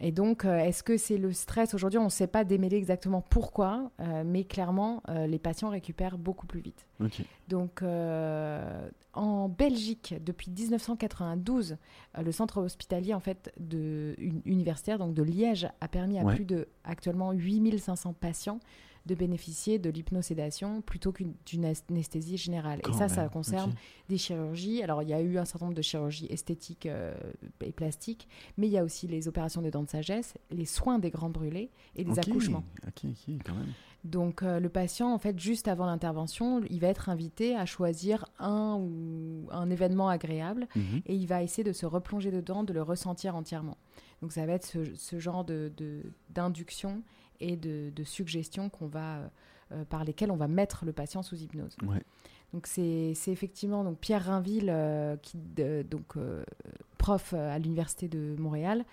Et 0.00 0.12
donc, 0.12 0.44
euh, 0.44 0.58
est-ce 0.58 0.82
que 0.82 0.96
c'est 0.96 1.16
le 1.16 1.32
stress 1.32 1.72
Aujourd'hui, 1.74 1.98
on 1.98 2.04
ne 2.04 2.08
sait 2.10 2.26
pas 2.26 2.44
démêler 2.44 2.76
exactement 2.76 3.22
pourquoi, 3.22 3.90
euh, 4.00 4.22
mais 4.26 4.44
clairement, 4.44 5.02
euh, 5.08 5.26
les 5.26 5.38
patients 5.38 5.70
récupèrent 5.70 6.18
beaucoup 6.18 6.46
plus 6.46 6.60
vite. 6.60 6.86
Donc, 7.48 7.82
euh, 7.82 8.88
en 9.14 9.48
Belgique, 9.48 10.14
depuis 10.24 10.50
1992, 10.50 11.76
euh, 12.18 12.22
le 12.22 12.32
centre 12.32 12.60
hospitalier 12.60 13.14
en 13.14 13.20
fait 13.20 13.52
de 13.58 14.14
une- 14.18 14.42
universitaire, 14.44 14.98
donc 14.98 15.14
de 15.14 15.22
Liège, 15.22 15.68
a 15.80 15.88
permis 15.88 16.18
à 16.18 16.24
Ouais. 16.24 16.34
plus 16.34 16.44
de 16.44 16.68
actuellement 16.84 17.32
8500 17.32 18.12
patients 18.12 18.58
de 19.06 19.14
bénéficier 19.14 19.78
de 19.78 19.88
l'hypnosédation 19.88 20.82
plutôt 20.82 21.12
qu'une 21.12 21.34
anesthésie 21.90 22.36
générale. 22.36 22.80
Quand 22.82 22.92
et 22.92 22.98
ça, 22.98 23.08
ça 23.08 23.28
concerne 23.28 23.72
des 24.08 24.18
chirurgies. 24.18 24.82
Alors, 24.82 25.02
il 25.02 25.08
y 25.08 25.14
a 25.14 25.20
eu 25.20 25.38
un 25.38 25.44
certain 25.44 25.66
nombre 25.66 25.76
de 25.76 25.82
chirurgies 25.82 26.26
esthétiques 26.28 26.86
euh, 26.86 27.14
et 27.64 27.72
plastiques, 27.72 28.28
mais 28.56 28.66
il 28.66 28.72
y 28.72 28.78
a 28.78 28.84
aussi 28.84 29.06
les 29.06 29.28
opérations 29.28 29.62
de 29.62 29.70
dents 29.70 29.82
de 29.84 29.88
sagesse, 29.88 30.34
les 30.50 30.64
soins 30.66 30.98
des 30.98 31.10
grands 31.10 31.30
brûlés 31.30 31.70
et 31.94 32.04
les 32.04 32.10
accouchements. 32.18 32.64
Quand 33.44 33.54
même. 33.54 33.72
Donc 34.04 34.42
euh, 34.44 34.60
le 34.60 34.68
patient, 34.68 35.12
en 35.12 35.18
fait, 35.18 35.36
juste 35.38 35.66
avant 35.66 35.86
l'intervention, 35.86 36.62
il 36.70 36.78
va 36.80 36.86
être 36.88 37.08
invité 37.08 37.56
à 37.56 37.66
choisir 37.66 38.26
un 38.38 38.76
ou 38.78 39.48
un 39.50 39.68
événement 39.70 40.08
agréable 40.08 40.68
Mhm. 40.76 41.02
et 41.06 41.14
il 41.16 41.26
va 41.26 41.42
essayer 41.42 41.64
de 41.64 41.72
se 41.72 41.86
replonger 41.86 42.30
dedans, 42.30 42.62
de 42.62 42.72
le 42.72 42.82
ressentir 42.82 43.34
entièrement. 43.34 43.76
Donc 44.22 44.32
ça 44.32 44.46
va 44.46 44.52
être 44.52 44.64
ce, 44.66 44.94
ce 44.94 45.18
genre 45.18 45.44
de- 45.44 45.72
d'induction 46.30 47.02
et 47.40 47.56
de, 47.56 47.90
de 47.94 48.04
suggestion 48.04 48.68
qu'on 48.68 48.86
va 48.86 49.30
euh, 49.72 49.84
par 49.84 50.04
lesquelles 50.04 50.30
on 50.30 50.36
va 50.36 50.48
mettre 50.48 50.84
le 50.84 50.92
patient 50.92 51.22
sous 51.22 51.36
hypnose. 51.36 51.76
Ouais. 51.86 52.02
Donc 52.52 52.66
c'est 52.68 53.14
effectivement 53.26 53.82
donc 53.84 53.98
Pierre 53.98 54.24
Rainville, 54.24 54.70
euh, 54.70 55.16
qui 55.16 55.36
de- 55.36 55.82
donc 55.82 56.16
euh, 56.16 56.44
prof 56.98 57.34
à 57.34 57.58
l'université 57.58 58.06
de 58.08 58.36
Montréal, 58.38 58.84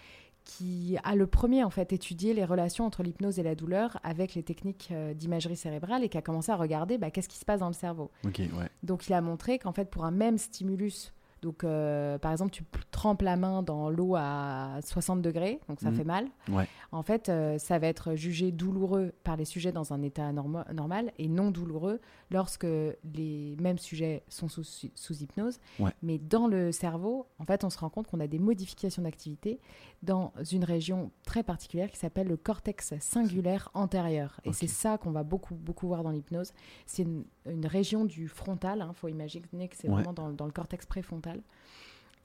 qui 0.43 0.97
a 1.03 1.15
le 1.15 1.25
premier 1.27 1.63
en 1.63 1.69
fait 1.69 1.93
étudié 1.93 2.33
les 2.33 2.43
relations 2.43 2.85
entre 2.85 3.01
l'hypnose 3.03 3.39
et 3.39 3.43
la 3.43 3.55
douleur 3.55 3.97
avec 4.03 4.33
les 4.35 4.43
techniques 4.43 4.89
euh, 4.91 5.13
d'imagerie 5.13 5.55
cérébrale 5.55 6.03
et 6.03 6.09
qui 6.09 6.17
a 6.17 6.21
commencé 6.21 6.51
à 6.51 6.57
regarder 6.57 6.97
bah, 6.97 7.11
qu'est-ce 7.11 7.29
qui 7.29 7.37
se 7.37 7.45
passe 7.45 7.59
dans 7.61 7.67
le 7.67 7.73
cerveau. 7.73 8.11
Ouais. 8.25 8.69
Donc 8.81 9.07
il 9.07 9.13
a 9.13 9.21
montré 9.21 9.57
qu'en 9.59 9.71
fait 9.71 9.89
pour 9.89 10.03
un 10.03 10.11
même 10.11 10.37
stimulus, 10.37 11.13
donc 11.43 11.63
euh, 11.63 12.17
par 12.17 12.31
exemple 12.31 12.51
tu 12.51 12.63
trempes 12.89 13.21
la 13.21 13.35
main 13.35 13.61
dans 13.61 13.89
l'eau 13.89 14.15
à 14.15 14.79
60 14.83 15.21
degrés, 15.21 15.59
donc 15.69 15.79
ça 15.81 15.91
Mhm. 15.91 15.95
fait 15.97 16.03
mal. 16.03 16.27
Ouais. 16.49 16.67
En 16.91 17.03
fait, 17.03 17.29
euh, 17.29 17.57
ça 17.59 17.77
va 17.79 17.87
être 17.87 18.15
jugé 18.15 18.51
douloureux 18.51 19.13
par 19.23 19.35
les 19.37 19.45
sujets 19.45 19.71
dans 19.71 19.93
un 19.93 20.01
état 20.01 20.31
norma- 20.31 20.65
normal 20.73 21.11
et 21.19 21.27
non 21.27 21.51
douloureux 21.51 21.99
lorsque 22.31 22.65
les 22.65 23.55
mêmes 23.59 23.77
sujets 23.77 24.23
sont 24.29 24.47
sous, 24.47 24.63
sous 24.95 25.13
hypnose. 25.21 25.59
Ouais. 25.79 25.91
Mais 26.01 26.17
dans 26.17 26.47
le 26.47 26.71
cerveau, 26.71 27.27
en 27.39 27.45
fait, 27.45 27.63
on 27.63 27.69
se 27.69 27.77
rend 27.77 27.89
compte 27.89 28.07
qu'on 28.07 28.19
a 28.19 28.27
des 28.27 28.39
modifications 28.39 29.03
d'activité 29.03 29.59
dans 30.03 30.31
une 30.51 30.63
région 30.63 31.11
très 31.25 31.41
particulière 31.43 31.89
qui 31.89 31.97
s'appelle 31.97 32.27
le 32.27 32.37
cortex 32.37 32.93
singulaire 32.99 33.69
antérieur. 33.73 34.39
Et 34.43 34.53
c'est 34.53 34.67
ça 34.67 34.97
qu'on 34.97 35.11
va 35.11 35.23
beaucoup, 35.23 35.55
beaucoup 35.55 35.87
voir 35.87 36.03
dans 36.03 36.11
l'hypnose. 36.11 36.51
C'est 36.85 37.03
une, 37.03 37.23
une 37.45 37.65
région 37.65 38.05
du 38.05 38.27
frontal. 38.27 38.85
Il 38.87 38.93
faut 38.95 39.07
imaginer 39.07 39.67
que 39.69 39.75
c'est 39.77 39.87
Ouais. 39.87 39.95
vraiment 39.95 40.13
dans, 40.13 40.31
dans 40.31 40.45
le 40.45 40.51
cortex 40.51 40.85
préfrontal. 40.85 41.41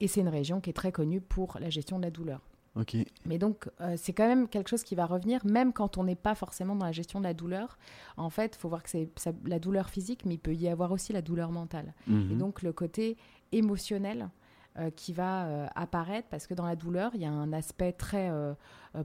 Et 0.01 0.07
c'est 0.07 0.21
une 0.21 0.27
région 0.29 0.61
qui 0.61 0.69
est 0.69 0.73
très 0.73 0.91
connue 0.91 1.21
pour 1.21 1.57
la 1.59 1.69
gestion 1.69 1.97
de 1.97 2.03
la 2.03 2.11
douleur. 2.11 2.41
Mais 3.25 3.37
donc, 3.39 3.67
euh, 3.81 3.95
c'est 3.97 4.13
quand 4.13 4.27
même 4.27 4.47
quelque 4.47 4.69
chose 4.69 4.83
qui 4.83 4.95
va 4.95 5.05
revenir, 5.05 5.45
même 5.45 5.73
quand 5.73 5.97
on 5.97 6.05
n'est 6.05 6.15
pas 6.15 6.33
forcément 6.33 6.75
dans 6.77 6.85
la 6.85 6.93
gestion 6.93 7.19
de 7.19 7.25
la 7.25 7.33
douleur. 7.33 7.77
En 8.15 8.29
fait, 8.29 8.55
il 8.55 8.59
faut 8.59 8.69
voir 8.69 8.83
que 8.83 8.89
c'est 8.89 9.09
la 9.43 9.59
douleur 9.59 9.89
physique, 9.89 10.23
mais 10.25 10.35
il 10.35 10.37
peut 10.39 10.53
y 10.53 10.69
avoir 10.69 10.91
aussi 10.93 11.11
la 11.11 11.21
douleur 11.21 11.51
mentale. 11.51 11.93
Et 12.07 12.11
Mhm. 12.11 12.37
donc, 12.37 12.61
le 12.61 12.71
côté 12.71 13.17
émotionnel 13.51 14.29
euh, 14.79 14.89
qui 14.91 15.13
va 15.13 15.45
euh, 15.45 15.67
apparaître, 15.75 16.27
parce 16.29 16.47
que 16.47 16.53
dans 16.53 16.65
la 16.65 16.75
douleur, 16.75 17.11
il 17.13 17.21
y 17.21 17.25
a 17.25 17.31
un 17.31 17.51
aspect 17.53 17.91
très 17.91 18.29
euh, 18.29 18.53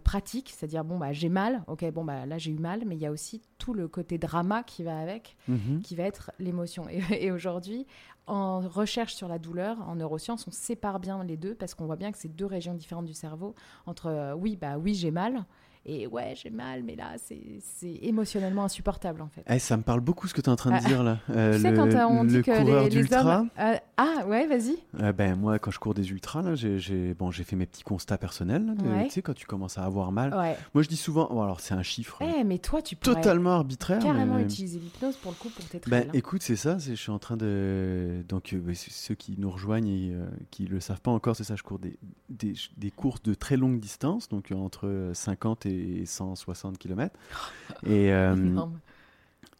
pratique, 0.05 0.51
c'est-à-dire, 0.57 0.85
bon, 0.85 0.99
bah, 0.99 1.13
j'ai 1.13 1.29
mal, 1.29 1.63
ok, 1.67 1.91
bon, 1.93 2.05
bah, 2.05 2.27
là, 2.27 2.39
j'ai 2.39 2.53
eu 2.53 2.59
mal, 2.59 2.85
mais 2.87 2.95
il 2.97 3.01
y 3.03 3.07
a 3.07 3.11
aussi 3.11 3.43
tout 3.59 3.75
le 3.75 3.89
côté 3.89 4.17
drama 4.19 4.63
qui 4.63 4.83
va 4.83 4.99
avec, 4.99 5.37
Mhm. 5.49 5.83
qui 5.83 5.95
va 5.97 6.05
être 6.05 6.31
l'émotion. 6.39 6.89
Et, 6.89 7.03
et 7.27 7.31
aujourd'hui, 7.33 7.87
en 8.27 8.61
recherche 8.61 9.15
sur 9.15 9.29
la 9.29 9.39
douleur, 9.39 9.87
en 9.89 9.97
neurosciences, 9.97 10.47
on 10.49 10.51
sépare 10.51 11.01
bien 11.01 11.23
les 11.25 11.37
deux 11.37 11.55
parce 11.55 11.75
qu'on 11.75 11.85
voit 11.87 11.97
bien 11.97 12.11
que 12.11 12.17
c'est 12.19 12.35
deux 12.35 12.47
régions 12.47 12.73
différentes 12.73 13.05
du 13.05 13.13
cerveau. 13.13 13.55
Entre 13.85 14.33
oui, 14.39 14.57
bah 14.57 14.79
oui, 14.79 14.95
j'ai 14.95 15.11
mal 15.11 15.45
et 15.87 16.07
ouais, 16.07 16.35
j'ai 16.37 16.51
mal, 16.51 16.83
mais 16.83 16.97
là, 16.97 17.13
c'est 17.19 17.99
émotionnellement 18.03 18.65
insupportable 18.65 19.21
en 19.23 19.29
fait. 19.29 19.43
Eh, 19.49 19.59
ça 19.59 19.77
me 19.77 19.83
parle 19.83 20.01
beaucoup 20.01 20.27
ce 20.29 20.35
que 20.35 20.41
tu 20.41 20.47
es 20.49 20.53
en 20.53 20.57
train 20.57 20.71
de 20.71 20.77
Ah, 20.85 20.89
dire 20.89 21.03
là. 21.03 21.19
Euh, 21.31 21.55
tu 21.57 21.61
sais, 21.63 21.71
le, 21.71 21.77
quand 21.77 21.89
euh, 21.95 22.05
on 22.09 22.25
dit 22.25 22.37
le 22.37 22.43
que 22.43 22.59
coureur 22.63 22.85
les, 22.89 23.03
les 23.03 23.13
hommes. 23.15 23.49
euh, 23.59 23.77
ah, 23.97 24.25
ouais, 24.27 24.47
vas-y. 24.47 24.77
Euh, 25.01 25.13
ben 25.13 25.37
moi 25.37 25.59
quand 25.59 25.71
je 25.71 25.79
cours 25.79 25.95
des 25.95 26.11
ultras 26.11 26.43
là, 26.43 26.55
j'ai 26.55 27.15
bon 27.15 27.31
fait 27.31 27.57
mes 27.57 27.67
petits 27.67 27.83
constats 27.83 28.19
personnels. 28.19 28.65
là, 28.67 28.75
de- 28.75 28.85
Ouais. 28.89 29.05
Tu 29.05 29.11
sais 29.11 29.23
quand 29.23 29.35
tu 29.35 29.47
commences 29.47 29.77
à 29.79 29.85
avoir 29.85 30.13
mal. 30.13 30.33
Ouais. 30.35 30.57
Moi 30.75 30.83
je 30.83 30.89
dis 30.89 30.97
souvent, 30.97 31.29
bon, 31.31 31.43
alors 31.43 31.61
c'est 31.61 31.75
un 31.75 31.83
chiffre 31.83 32.19
Eh, 32.23 32.45
mais 32.45 32.59
toi, 32.59 32.81
tu 32.83 32.97
pourrais 32.97 33.17
totalement 33.17 33.51
arbitraire. 33.53 33.99
carrément 33.99 34.37
mais- 34.37 34.43
utiliser 34.45 34.79
l'hypnose 34.79 35.17
pour 35.17 35.33
le 35.33 35.37
coup 35.37 35.49
pour 35.51 35.65
tes 35.67 35.79
Ben, 35.81 36.01
trails. 36.01 36.09
hein. 36.09 36.11
écoute, 36.15 36.43
c'est 36.43 36.57
ça, 36.57 36.79
je 36.79 36.95
suis 36.95 37.11
en 37.11 37.19
train 37.19 37.37
de... 37.37 38.23
Donc, 38.29 38.53
euh, 38.53 38.59
ben, 38.61 38.75
ceux 38.75 39.15
qui 39.15 39.35
nous 39.39 39.51
rejoignent 39.51 39.89
et 39.89 40.13
euh, 40.13 40.25
qui 40.51 40.65
le 40.67 40.81
savent 40.81 41.01
pas 41.01 41.11
encore, 41.11 41.37
c'est 41.37 41.45
ça, 41.45 41.57
je 41.57 41.63
cours 41.63 41.79
des, 41.79 41.97
des, 42.31 42.55
des 42.77 42.91
courses 42.91 43.23
de 43.23 43.35
très 43.35 43.57
longue 43.57 43.81
distance, 43.81 44.29
donc 44.29 44.51
euh, 44.53 44.55
entre 44.57 45.11
50 45.13 45.67
et 45.67 45.74
160 46.07 46.79
km. 46.79 47.15
Et, 47.87 48.13
euh, 48.13 48.35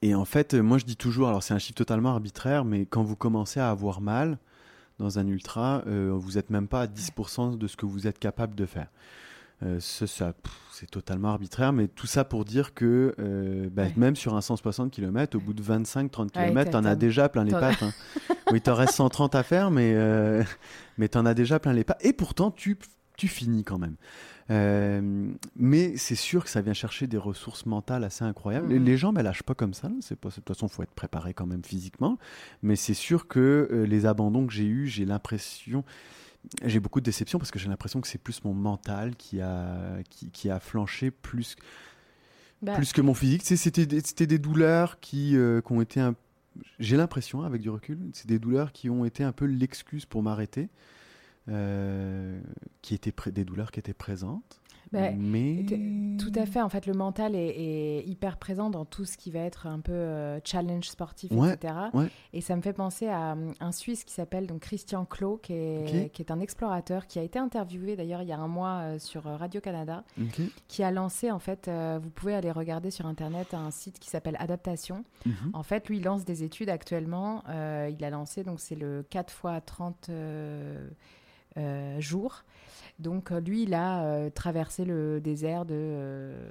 et 0.03 0.15
en 0.15 0.25
fait, 0.25 0.55
euh, 0.55 0.63
moi 0.63 0.79
je 0.79 0.85
dis 0.85 0.97
toujours, 0.97 1.29
alors 1.29 1.43
c'est 1.43 1.55
un 1.55 1.59
chiffre 1.59 1.77
totalement 1.77 2.11
arbitraire, 2.11 2.65
mais 2.65 2.85
quand 2.87 3.03
vous 3.03 3.17
commencez 3.17 3.59
à 3.61 3.71
avoir 3.71 4.01
mal 4.01 4.39
dans 4.99 5.19
un 5.19 5.27
ultra, 5.27 5.83
euh, 5.87 6.13
vous 6.15 6.33
n'êtes 6.33 6.51
même 6.51 6.69
pas 6.69 6.83
à 6.83 6.87
10% 6.87 7.57
de 7.57 7.67
ce 7.67 7.77
que 7.77 7.87
vous 7.87 8.07
êtes 8.07 8.19
capable 8.19 8.55
de 8.55 8.67
faire. 8.67 8.89
Euh, 9.63 9.79
ce- 9.81 10.07
ça, 10.07 10.35
c'est 10.73 10.91
totalement 10.91 11.29
arbitraire, 11.31 11.73
mais 11.73 11.89
tout 11.89 12.07
ça 12.07 12.25
pour 12.25 12.45
dire 12.45 12.75
que 12.75 13.15
euh, 13.19 13.69
bah, 13.73 13.85
Ouais. 13.85 13.93
même 13.97 14.15
sur 14.17 14.35
un 14.35 14.41
160 14.43 14.91
km, 14.91 15.37
au 15.39 15.41
bout 15.41 15.55
de 15.55 15.63
25-30 15.63 16.37
Ouais, 16.37 16.47
km, 16.49 16.71
t'as- 16.71 16.79
t'en 16.81 16.85
as 16.85 16.97
déjà 16.97 17.29
plein 17.31 17.45
les 17.45 17.53
pattes. 17.53 17.83
hein. 17.83 17.93
oui, 18.53 18.61
t'en 18.61 18.75
restes 18.75 18.95
130 18.97 19.35
à 19.35 19.43
faire, 19.43 19.71
mais, 19.71 19.95
mais 20.99 21.09
t'en 21.09 21.25
as 21.25 21.35
déjà 21.35 21.59
plein 21.61 21.73
les 21.73 21.85
pattes. 21.85 22.05
Et 22.05 22.13
pourtant, 22.13 22.51
tu, 22.51 22.77
tu 23.17 23.27
finis 23.29 23.65
quand 23.65 23.79
même. 23.79 23.95
Euh, 24.51 25.33
mais 25.57 25.97
c'est 25.97 26.15
sûr 26.15 26.45
que 26.45 26.51
ça 26.51 26.61
vient 26.61 26.75
chercher 26.75 27.07
des 27.07 27.17
ressources 27.17 27.67
mentales 27.67 28.05
assez 28.05 28.25
incroyables. 28.25 28.73
Les 28.73 28.97
gens 28.97 29.13
ne 29.13 29.23
lâchent 29.23 29.43
pas 29.43 29.55
comme 29.55 29.75
ça. 29.75 29.91
C'est 30.01 30.17
pas, 30.17 30.29
de 30.29 30.35
toute 30.35 30.49
façon, 30.49 30.67
il 30.67 30.71
faut 30.73 30.83
être 30.83 30.95
préparé 30.95 31.35
quand 31.35 31.47
même 31.47 31.65
physiquement. 31.65 32.19
Mais 32.63 32.77
c'est 32.77 32.95
sûr 32.95 33.27
que 33.27 33.69
euh, 33.71 33.87
les 33.87 34.07
abandons 34.07 34.47
que 34.47 34.53
j'ai 34.53 34.67
eus, 34.67 34.87
j'ai 34.87 35.05
l'impression. 35.05 35.85
J'ai 36.63 36.79
beaucoup 36.79 37.01
de 37.01 37.07
déception 37.07 37.39
parce 37.39 37.51
que 37.51 37.59
j'ai 37.59 37.69
l'impression 37.69 38.03
que 38.03 38.09
c'est 38.09 38.19
plus 38.19 38.45
mon 38.45 38.53
mental 38.53 39.17
qui 39.17 39.41
a, 39.41 39.99
qui, 40.11 40.31
qui 40.31 40.51
a 40.51 40.61
flanché 40.61 41.11
plus, 41.11 41.57
Bah, 42.61 42.75
plus 42.75 42.93
que 42.93 43.01
mon 43.01 43.15
physique. 43.15 43.43
Tu 43.43 43.49
sais, 43.49 43.57
C'était 43.57 43.87
des, 43.87 44.01
c'était 44.01 44.27
des 44.27 44.39
douleurs 44.39 45.01
qui, 45.01 45.37
euh, 45.37 45.63
qui 45.63 45.73
ont 45.73 45.81
été 45.81 46.01
un 46.01 46.15
j'ai 46.79 46.97
l'impression, 46.97 47.43
avec 47.43 47.61
du 47.61 47.71
recul, 47.71 47.99
c'est 48.13 48.29
des 48.29 48.39
douleurs 48.39 48.73
qui 48.73 48.91
ont 48.91 49.05
été 49.05 49.25
un 49.25 49.33
peu 49.33 49.45
l'excuse 49.45 50.07
pour 50.07 50.23
m'arrêter, 50.23 50.69
euh, 51.49 52.41
qui 52.83 52.95
étaient 52.95 53.13
des 53.31 53.45
douleurs 53.45 53.71
qui 53.71 53.81
étaient 53.81 53.95
présentes. 53.95 54.61
Bah, 54.93 55.11
mais 55.17 55.65
Tout 56.21 56.31
à 56.37 56.47
fait. 56.47 56.61
En 56.61 56.69
fait, 56.69 56.87
le 56.87 56.93
mental 56.93 57.35
est, 57.35 57.49
est 57.49 58.07
hyper 58.07 58.37
présent 58.37 58.71
dans 58.71 58.85
tout 58.85 59.05
ce 59.05 59.17
qui 59.17 59.33
va 59.33 59.41
être 59.41 59.67
un 59.67 59.81
peu 59.81 59.93
euh, 59.93 60.39
challenge 60.45 60.89
sportif, 60.89 61.33
Ouais, 61.33 61.55
etc. 61.55 61.75
ouais. 61.95 62.07
Et 62.33 62.41
ça 62.41 62.55
me 62.55 62.61
fait 62.63 62.73
penser 62.73 63.09
à 63.09 63.33
um, 63.33 63.55
un 63.59 63.73
Suisse 63.73 64.05
qui 64.05 64.15
s'appelle 64.15 64.47
donc 64.47 64.61
Christian 64.61 65.05
Clot, 65.05 65.39
qui 65.43 65.55
est, 65.55 66.05
Ok. 66.05 66.13
qui 66.13 66.23
est 66.23 66.31
un 66.31 66.39
explorateur, 66.39 67.09
qui 67.09 67.19
a 67.19 67.23
été 67.23 67.41
interviewé 67.41 67.97
d'ailleurs 67.97 68.23
il 68.23 68.29
y 68.29 68.33
a 68.33 68.39
un 68.39 68.47
mois 68.47 68.83
euh, 68.83 68.99
sur 69.01 69.27
euh, 69.27 69.37
Radio 69.37 69.61
Canada, 69.61 70.05
qui 70.69 70.85
a 70.85 70.93
lancé 70.93 71.33
en 71.33 71.41
fait, 71.41 71.67
euh, 71.67 71.99
vous 72.01 72.11
pouvez 72.11 72.35
aller 72.35 72.53
regarder 72.53 72.93
sur 72.93 73.07
internet 73.07 73.53
un 73.53 73.73
site 73.73 73.99
qui 73.99 74.11
s'appelle 74.11 74.37
Adaptation. 74.39 75.05
Mhm. 75.27 75.35
En 75.55 75.65
fait, 75.65 75.89
lui, 75.89 75.97
il 75.97 76.05
lance 76.05 76.25
des 76.25 76.45
études 76.45 76.69
actuellement. 76.69 77.43
Euh, 77.49 77.91
il 77.93 78.05
a 78.05 78.11
lancé, 78.11 78.45
donc 78.45 78.61
c'est 78.61 78.77
le 78.77 79.05
4 79.11 79.33
fois 79.33 79.61
30 79.61 80.09
euh, 80.09 80.13
euh, 80.15 80.89
jours. 82.01 82.45
Donc, 82.99 83.33
euh, 83.33 83.41
lui, 83.41 83.65
il 83.65 83.75
a 83.75 84.05
euh, 84.05 84.31
traversé 84.31 84.85
le 84.85 85.21
désert 85.21 85.65
de. 85.65 85.75
euh, 85.75 86.51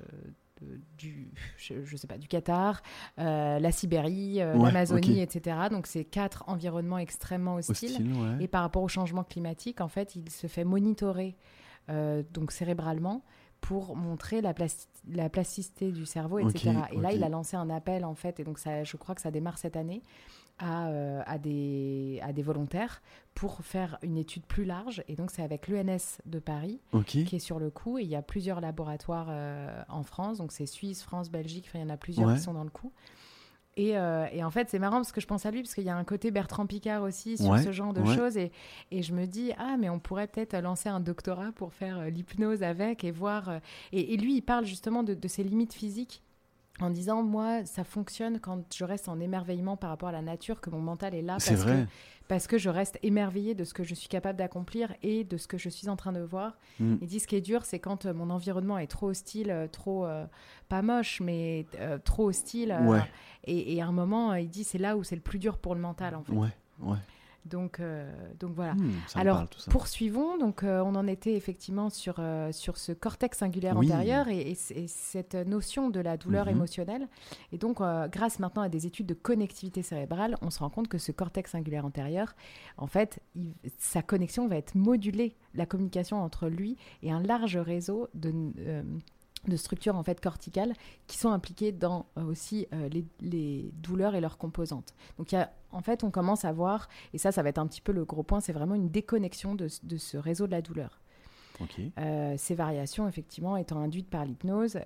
du, 0.98 1.30
je, 1.58 1.84
je 1.84 1.98
sais 1.98 2.08
pas, 2.08 2.18
du 2.18 2.28
Qatar, 2.30 2.82
euh, 3.20 3.60
la 3.60 3.72
Sibérie, 3.74 4.42
euh, 4.42 4.56
Ouais, 4.56 4.68
l'Amazonie, 4.68 5.20
etc. 5.20 5.58
Donc, 5.70 5.88
c'est 5.88 6.06
quatre 6.06 6.46
environnements 6.48 6.98
extrêmement 7.00 7.56
hostiles. 7.56 7.92
Hostile, 7.92 8.14
ouais. 8.14 8.44
Et 8.46 8.48
par 8.48 8.62
rapport 8.62 8.82
au 8.82 8.88
changement 8.88 9.26
climatique, 9.26 9.82
en 9.82 9.90
fait, 9.90 10.16
il 10.16 10.30
se 10.30 10.48
fait 10.48 10.64
monitorer 10.64 11.36
euh, 11.90 12.24
donc 12.32 12.54
cérébralement 12.54 13.26
pour 13.60 13.96
montrer 13.98 14.40
la, 14.42 14.54
plasti- 14.54 14.88
la 15.10 15.30
plasticité 15.30 15.92
du 15.92 16.06
cerveau, 16.06 16.40
etc. 16.40 16.70
Et 16.94 16.98
là, 17.02 17.12
il 17.12 17.24
a 17.26 17.30
lancé 17.30 17.58
un 17.58 17.70
appel, 17.70 18.06
en 18.06 18.16
fait, 18.16 18.40
et 18.40 18.44
donc 18.46 18.58
ça, 18.60 18.84
je 18.86 18.96
crois 18.96 19.16
que 19.16 19.22
ça 19.22 19.32
démarre 19.32 19.58
cette 19.58 19.76
année, 19.76 20.02
à, 20.66 20.88
euh, 20.88 21.22
à, 21.26 21.38
des, 21.38 22.20
à 22.24 22.32
des 22.32 22.42
volontaires 22.42 23.02
pour 23.36 23.60
faire 23.62 23.98
une 24.02 24.18
étude 24.18 24.46
plus 24.46 24.64
large. 24.64 25.04
Et 25.08 25.16
donc, 25.16 25.30
c'est 25.32 25.44
avec 25.44 25.68
l'ENS 25.68 26.20
de 26.26 26.40
Paris 26.40 26.80
qui 27.06 27.36
est 27.36 27.40
sur 27.40 27.60
le 27.60 27.70
coup. 27.70 27.98
Et 27.98 28.04
il 28.04 28.10
y 28.10 28.16
a 28.16 28.22
plusieurs 28.22 28.62
laboratoires 28.62 29.28
euh, 29.30 29.84
en 29.90 30.04
France, 30.04 30.38
donc 30.38 30.52
c'est 30.52 30.66
Suisse, 30.66 31.04
France, 31.04 31.30
Belgique, 31.30 31.66
enfin, 31.68 31.80
il 31.80 31.82
y 31.82 31.86
en 31.86 31.90
a 31.94 31.98
plusieurs 31.98 32.28
Ouais. 32.30 32.36
qui 32.36 32.42
sont 32.42 32.54
dans 32.54 32.64
le 32.64 32.70
coup. 32.70 32.92
Et, 33.76 33.98
euh, 33.98 34.28
et 34.32 34.44
en 34.44 34.52
fait, 34.52 34.70
c'est 34.70 34.78
marrant 34.78 34.98
parce 34.98 35.12
que 35.12 35.20
je 35.20 35.26
pense 35.28 35.46
à 35.48 35.52
lui, 35.52 35.64
parce 35.64 35.74
qu'il 35.74 35.84
y 35.84 35.90
a 35.90 35.96
un 35.98 36.04
côté 36.04 36.30
Bertrand 36.30 36.68
Picard 36.68 37.02
aussi 37.02 37.38
sur 37.38 37.50
Ouais, 37.50 37.64
ce 37.64 37.72
genre 37.72 37.92
de 37.92 38.02
ouais. 38.02 38.16
choses. 38.16 38.38
Et, 38.38 38.52
et 38.92 39.02
je 39.02 39.14
me 39.14 39.26
dis, 39.26 39.52
ah, 39.58 39.78
mais 39.80 39.90
on 39.90 39.98
pourrait 40.00 40.28
peut-être 40.28 40.56
lancer 40.60 40.90
un 40.90 41.00
doctorat 41.00 41.52
pour 41.54 41.74
faire 41.74 42.08
l'hypnose 42.10 42.62
avec 42.64 43.04
et 43.04 43.10
voir. 43.12 43.60
et, 43.92 44.14
et 44.14 44.18
lui, 44.18 44.36
il 44.38 44.42
parle 44.44 44.66
justement 44.66 45.02
de, 45.04 45.14
de 45.16 45.28
ses 45.28 45.44
limites 45.44 45.74
physiques 45.74 46.23
en 46.80 46.90
disant, 46.90 47.22
moi, 47.22 47.66
ça 47.66 47.84
fonctionne 47.84 48.40
quand 48.40 48.64
je 48.76 48.84
reste 48.84 49.08
en 49.08 49.20
émerveillement 49.20 49.78
par 49.78 49.92
rapport 49.92 50.10
à 50.10 50.12
la 50.12 50.22
nature, 50.24 50.60
que 50.60 50.70
mon 50.72 50.80
mental 50.82 51.14
est 51.14 51.22
là. 51.22 51.38
C'est 51.40 51.52
parce 51.54 51.66
que 51.66 51.70
vrai. 51.70 51.88
parce 52.28 52.48
que 52.48 52.58
je 52.58 52.70
reste 52.70 52.98
émerveillée 53.04 53.54
de 53.54 53.64
ce 53.64 53.76
que 53.76 53.84
je 53.84 53.94
suis 53.94 54.08
capable 54.10 54.40
d'accomplir 54.40 54.92
et 55.04 55.24
de 55.24 55.38
ce 55.38 55.48
que 55.48 55.58
je 55.60 55.70
suis 55.70 55.88
en 55.88 55.96
train 55.96 56.12
de 56.12 56.20
voir. 56.22 56.58
Mm. 56.80 56.96
Il 57.02 57.08
dit 57.08 57.20
ce 57.20 57.28
qui 57.28 57.36
est 57.36 57.42
dur, 57.42 57.64
c'est 57.64 57.78
quand 57.80 58.06
euh, 58.08 58.14
mon 58.14 58.32
environnement 58.32 58.80
est 58.80 58.88
trop 58.88 59.10
hostile, 59.10 59.52
euh, 59.52 59.68
trop 59.68 60.06
euh, 60.08 60.26
pas 60.68 60.82
moche, 60.82 61.22
mais 61.22 61.68
euh, 61.80 62.00
trop 62.04 62.30
hostile. 62.30 62.72
euh, 62.72 62.86
Ouais. 62.88 63.02
et, 63.44 63.76
et 63.76 63.82
à 63.82 63.86
un 63.88 63.92
moment, 63.92 64.34
il 64.34 64.50
dit 64.50 64.64
c'est 64.64 64.80
là 64.80 64.98
où 64.98 65.04
c'est 65.04 65.16
le 65.16 65.22
plus 65.22 65.38
dur 65.40 65.60
pour 65.60 65.76
le 65.76 65.82
mental 65.82 66.16
en 66.16 66.24
fait. 66.24 66.34
Ouais. 66.34 66.50
Ouais. 66.80 66.98
Donc, 67.46 67.80
euh, 67.80 68.10
donc 68.40 68.54
voilà. 68.54 68.74
Hmm, 68.76 68.92
Alors, 69.16 69.36
parle. 69.38 69.48
Poursuivons. 69.70 70.38
Donc, 70.38 70.64
euh, 70.64 70.82
on 70.82 70.96
en 70.96 71.08
était 71.08 71.36
effectivement 71.36 71.90
sur, 71.90 72.16
euh, 72.20 72.52
sur 72.52 72.78
ce 72.78 72.92
cortex 72.94 73.38
singulaire 73.40 73.76
Oui. 73.78 73.88
antérieur 73.92 74.28
et, 74.30 74.40
et 74.52 74.56
c- 74.56 74.74
et 74.78 74.88
cette 74.88 75.36
notion 75.36 75.90
de 75.90 76.00
la 76.00 76.16
douleur 76.18 76.46
Mhm. 76.46 76.52
émotionnelle. 76.52 77.08
Et 77.52 77.58
donc, 77.58 77.78
grâce 78.12 78.40
maintenant 78.40 78.62
à 78.62 78.70
des 78.70 78.86
études 78.88 79.08
de 79.08 79.14
connectivité 79.14 79.82
cérébrale, 79.82 80.36
on 80.42 80.50
se 80.50 80.60
rend 80.60 80.70
compte 80.70 80.88
que 80.88 80.98
ce 80.98 81.12
cortex 81.12 81.52
singulaire 81.52 81.86
antérieur, 81.86 82.34
en 82.78 82.88
fait, 82.88 83.20
il- 83.36 83.54
sa 83.78 84.02
connexion 84.02 84.48
va 84.48 84.56
être 84.58 84.76
modulée, 84.76 85.36
la 85.54 85.66
communication 85.66 86.22
entre 86.24 86.48
lui 86.48 86.78
et 87.02 87.12
un 87.12 87.22
large 87.22 87.58
réseau 87.58 88.08
de. 88.14 88.34
De 89.48 89.56
structures 89.56 89.96
en 89.96 90.04
fait 90.04 90.22
corticales 90.22 90.74
qui 91.08 91.18
sont 91.18 91.30
impliquées 91.30 91.72
dans 91.72 92.06
euh, 92.18 92.24
aussi 92.24 92.68
euh, 92.74 92.90
les, 92.90 93.06
les 93.22 93.72
douleurs 93.76 94.16
et 94.16 94.22
leurs 94.22 94.38
composantes. 94.38 94.94
Donc 95.18 95.32
il 95.32 95.36
y 95.36 95.38
a, 95.38 95.52
en 95.72 95.82
fait 95.82 96.04
on 96.04 96.12
commence 96.12 96.46
à 96.46 96.52
voir, 96.52 96.88
et 97.14 97.18
ça 97.18 97.32
ça 97.32 97.44
va 97.44 97.50
être 97.50 97.58
un 97.58 97.68
petit 97.68 97.82
peu 97.82 97.92
le 97.92 98.06
gros 98.06 98.24
point, 98.24 98.40
c'est 98.40 98.54
vraiment 98.54 98.76
une 98.76 98.90
déconnexion 98.90 99.56
de, 99.56 99.68
de 99.84 99.98
ce 99.98 100.18
réseau 100.18 100.48
de 100.48 100.52
la 100.52 100.62
douleur. 100.62 101.00
Euh, 102.00 102.34
ces 102.36 102.56
variations, 102.56 103.08
effectivement, 103.08 103.56
étant 103.56 103.80
induites 103.80 104.10
par 104.10 104.26
l'hypnose. 104.26 104.80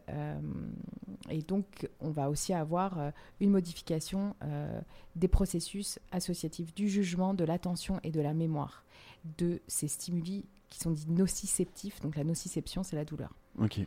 et 1.30 1.42
donc, 1.42 1.90
on 2.02 2.12
va 2.12 2.30
aussi 2.30 2.54
avoir 2.54 3.14
une 3.40 3.50
modification 3.50 4.36
des 5.16 5.30
processus 5.30 5.98
associatifs 6.12 6.76
du 6.76 6.88
jugement, 6.88 7.34
de 7.34 7.46
l'attention 7.46 8.00
et 8.04 8.12
de 8.12 8.22
la 8.22 8.34
mémoire 8.34 8.84
de 9.38 9.60
ces 9.68 9.88
stimuli 9.88 10.46
qui 10.70 10.80
sont 10.80 10.92
dits 10.92 11.10
nociceptifs. 11.10 12.02
Donc, 12.02 12.16
la 12.16 12.26
nociception, 12.26 12.84
c'est 12.84 12.98
la 12.98 13.06
douleur. 13.06 13.34
Ok. 13.60 13.80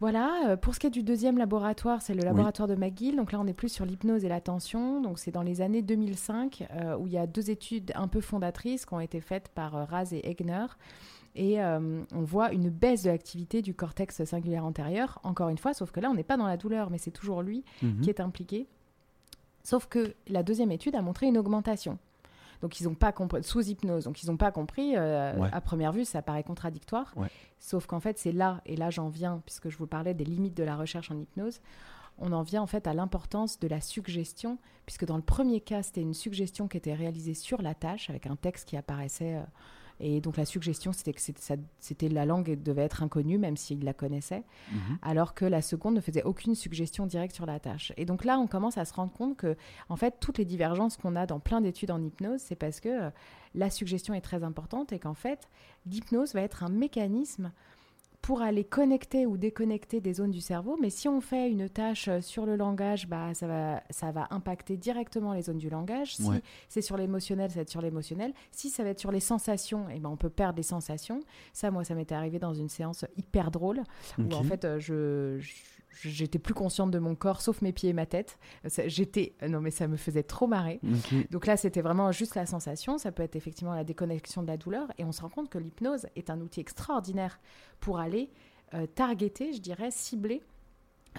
Voilà, 0.00 0.50
euh, 0.50 0.56
pour 0.56 0.74
ce 0.74 0.80
qui 0.80 0.86
est 0.86 0.90
du 0.90 1.02
deuxième 1.02 1.38
laboratoire, 1.38 2.02
c'est 2.02 2.14
le 2.14 2.22
laboratoire 2.22 2.68
de 2.68 2.76
McGill. 2.76 3.16
Donc 3.16 3.32
là, 3.32 3.40
on 3.40 3.46
est 3.48 3.52
plus 3.52 3.68
sur 3.68 3.84
l'hypnose 3.84 4.24
et 4.24 4.28
l'attention. 4.28 5.00
Donc 5.00 5.18
c'est 5.18 5.32
dans 5.32 5.42
les 5.42 5.60
années 5.60 5.82
2005 5.82 6.66
euh, 6.70 6.96
où 6.96 7.06
il 7.08 7.12
y 7.14 7.18
a 7.18 7.26
deux 7.26 7.50
études 7.50 7.90
un 7.96 8.06
peu 8.06 8.20
fondatrices 8.20 8.86
qui 8.86 8.94
ont 8.94 9.00
été 9.00 9.20
faites 9.20 9.48
par 9.48 9.74
euh, 9.76 9.84
Raz 9.84 10.12
et 10.12 10.30
Egner. 10.30 10.66
Et 11.34 11.60
euh, 11.62 12.02
on 12.14 12.22
voit 12.22 12.52
une 12.52 12.68
baisse 12.70 13.02
de 13.02 13.10
l'activité 13.10 13.60
du 13.60 13.74
cortex 13.74 14.24
singulaire 14.24 14.64
antérieur, 14.64 15.20
encore 15.24 15.48
une 15.50 15.58
fois, 15.58 15.74
sauf 15.74 15.90
que 15.90 16.00
là, 16.00 16.10
on 16.10 16.14
n'est 16.14 16.22
pas 16.24 16.36
dans 16.36 16.46
la 16.46 16.56
douleur, 16.56 16.90
mais 16.90 16.98
c'est 16.98 17.10
toujours 17.10 17.42
lui 17.42 17.64
Mhm. 17.82 18.00
qui 18.00 18.08
est 18.10 18.20
impliqué. 18.20 18.66
Sauf 19.62 19.86
que 19.86 20.14
la 20.28 20.42
deuxième 20.42 20.72
étude 20.72 20.94
a 20.94 21.02
montré 21.02 21.26
une 21.26 21.36
augmentation. 21.38 21.98
Donc 22.62 22.80
ils 22.80 22.84
n'ont 22.84 22.94
pas 22.94 23.12
compris, 23.12 23.42
sous 23.44 23.60
hypnose, 23.68 24.04
donc 24.04 24.22
ils 24.22 24.26
n'ont 24.30 24.36
pas 24.36 24.50
compris. 24.50 24.94
euh, 24.96 25.34
Ouais. 25.36 25.48
À 25.52 25.60
première 25.60 25.92
vue, 25.92 26.04
ça 26.04 26.22
paraît 26.22 26.42
contradictoire. 26.42 27.12
Ouais. 27.16 27.28
Sauf 27.60 27.86
qu'en 27.86 28.00
fait, 28.00 28.18
c'est 28.18 28.32
là, 28.32 28.60
et 28.66 28.76
là 28.76 28.90
j'en 28.90 29.08
viens, 29.08 29.40
puisque 29.46 29.68
je 29.68 29.78
vous 29.78 29.86
parlais 29.86 30.14
des 30.14 30.24
limites 30.24 30.56
de 30.56 30.64
la 30.64 30.76
recherche 30.76 31.10
en 31.10 31.18
hypnose, 31.18 31.60
on 32.18 32.32
en 32.32 32.42
vient 32.42 32.62
en 32.62 32.66
fait 32.66 32.86
à 32.88 32.94
l'importance 32.94 33.60
de 33.60 33.68
la 33.68 33.80
suggestion, 33.80 34.58
puisque 34.86 35.04
dans 35.04 35.16
le 35.16 35.22
premier 35.22 35.60
cas, 35.60 35.82
c'était 35.84 36.00
une 36.00 36.14
suggestion 36.14 36.66
qui 36.66 36.76
était 36.76 36.94
réalisée 36.94 37.34
sur 37.34 37.62
la 37.62 37.74
tâche, 37.74 38.10
avec 38.10 38.26
un 38.26 38.34
texte 38.36 38.68
qui 38.68 38.76
apparaissait. 38.76 39.36
euh, 39.36 39.42
et 40.00 40.20
donc 40.20 40.36
la 40.36 40.44
suggestion, 40.44 40.92
c'était 40.92 41.12
que 41.12 41.20
c'était 41.80 42.08
la 42.08 42.24
langue 42.26 42.62
devait 42.62 42.82
être 42.82 43.02
inconnue, 43.02 43.38
même 43.38 43.56
s'il 43.56 43.84
la 43.84 43.92
connaissait 43.92 44.44
Mhm. 44.72 44.98
alors 45.02 45.34
que 45.34 45.44
la 45.44 45.62
seconde 45.62 45.94
ne 45.96 46.00
faisait 46.00 46.22
aucune 46.22 46.54
suggestion 46.54 47.06
directe 47.06 47.34
sur 47.34 47.46
la 47.46 47.58
tâche. 47.60 47.92
Et 47.96 48.04
donc 48.04 48.24
là, 48.24 48.38
on 48.38 48.46
commence 48.46 48.78
à 48.78 48.84
se 48.84 48.94
rendre 48.94 49.12
compte 49.12 49.36
que, 49.36 49.56
en 49.88 49.96
fait, 49.96 50.14
toutes 50.20 50.38
les 50.38 50.44
divergences 50.44 50.96
qu'on 50.96 51.16
a 51.16 51.26
dans 51.26 51.40
plein 51.40 51.60
d'études 51.60 51.90
en 51.90 52.02
hypnose, 52.02 52.40
c'est 52.40 52.56
parce 52.56 52.80
que 52.80 52.88
euh, 52.88 53.10
la 53.54 53.70
suggestion 53.70 54.14
est 54.14 54.20
très 54.20 54.44
importante 54.44 54.92
et 54.92 54.98
qu'en 54.98 55.14
fait, 55.14 55.48
l'hypnose 55.86 56.34
va 56.34 56.42
être 56.42 56.62
un 56.62 56.68
mécanisme 56.68 57.52
pour 58.22 58.42
aller 58.42 58.64
connecter 58.64 59.24
ou 59.26 59.36
déconnecter 59.36 60.00
des 60.00 60.12
zones 60.14 60.32
du 60.32 60.40
cerveau. 60.40 60.76
Mais 60.80 60.90
si 60.90 61.08
on 61.08 61.20
fait 61.20 61.50
une 61.50 61.68
tâche 61.68 62.08
euh, 62.08 62.20
sur 62.20 62.44
le 62.44 62.56
langage, 62.56 63.06
bah, 63.08 63.32
ça, 63.32 63.46
va, 63.46 63.82
ça 63.90 64.10
va 64.10 64.26
impacter 64.30 64.76
directement 64.76 65.32
les 65.32 65.42
zones 65.42 65.58
du 65.58 65.70
langage. 65.70 66.16
Si 66.16 66.22
Ouais. 66.28 66.42
c'est 66.68 66.82
sur 66.82 66.96
l'émotionnel, 66.96 67.48
ça 67.50 67.56
va 67.56 67.62
être 67.62 67.70
sur 67.70 67.80
l'émotionnel. 67.80 68.34
Si 68.50 68.68
ça 68.70 68.82
va 68.84 68.90
être 68.90 68.98
sur 69.00 69.12
les 69.12 69.20
sensations, 69.20 69.86
eh 69.94 69.98
ben, 69.98 70.10
on 70.10 70.16
peut 70.16 70.28
perdre 70.30 70.56
les 70.58 70.62
sensations. 70.62 71.20
Ça, 71.52 71.70
moi, 71.70 71.84
ça 71.84 71.94
m'était 71.94 72.14
arrivé 72.14 72.38
dans 72.38 72.54
une 72.54 72.68
séance 72.68 73.04
hyper 73.16 73.50
drôle 73.50 73.82
où 74.18 74.32
en 74.34 74.42
fait 74.42 74.64
euh, 74.64 74.78
je, 74.78 75.38
je- 75.38 75.54
j'étais 75.90 76.38
plus 76.38 76.54
consciente 76.54 76.90
de 76.90 76.98
mon 76.98 77.14
corps 77.14 77.40
sauf 77.40 77.62
mes 77.62 77.72
pieds 77.72 77.90
et 77.90 77.92
ma 77.92 78.06
tête. 78.06 78.38
Euh, 78.64 78.84
J'étais 78.86 79.34
euh, 79.42 79.48
non 79.48 79.60
mais 79.60 79.70
ça 79.70 79.88
me 79.88 79.96
faisait 79.96 80.22
trop 80.22 80.46
marrer. 80.46 80.80
Donc 81.30 81.46
là 81.46 81.56
c'était 81.56 81.80
vraiment 81.82 82.12
juste 82.12 82.34
la 82.34 82.46
sensation, 82.46 82.98
ça 82.98 83.12
peut 83.12 83.22
être 83.22 83.36
effectivement 83.36 83.74
la 83.74 83.84
déconnexion 83.84 84.42
de 84.42 84.46
la 84.48 84.56
douleur 84.56 84.88
et 84.98 85.04
on 85.04 85.12
se 85.12 85.22
rend 85.22 85.28
compte 85.28 85.50
que 85.50 85.58
l'hypnose 85.58 86.06
est 86.16 86.30
un 86.30 86.40
outil 86.40 86.60
extraordinaire 86.60 87.40
pour 87.80 87.98
aller 87.98 88.30
euh, 88.74 88.86
targeter, 88.86 89.52
je 89.54 89.60
dirais, 89.60 89.90
cibler 89.90 90.42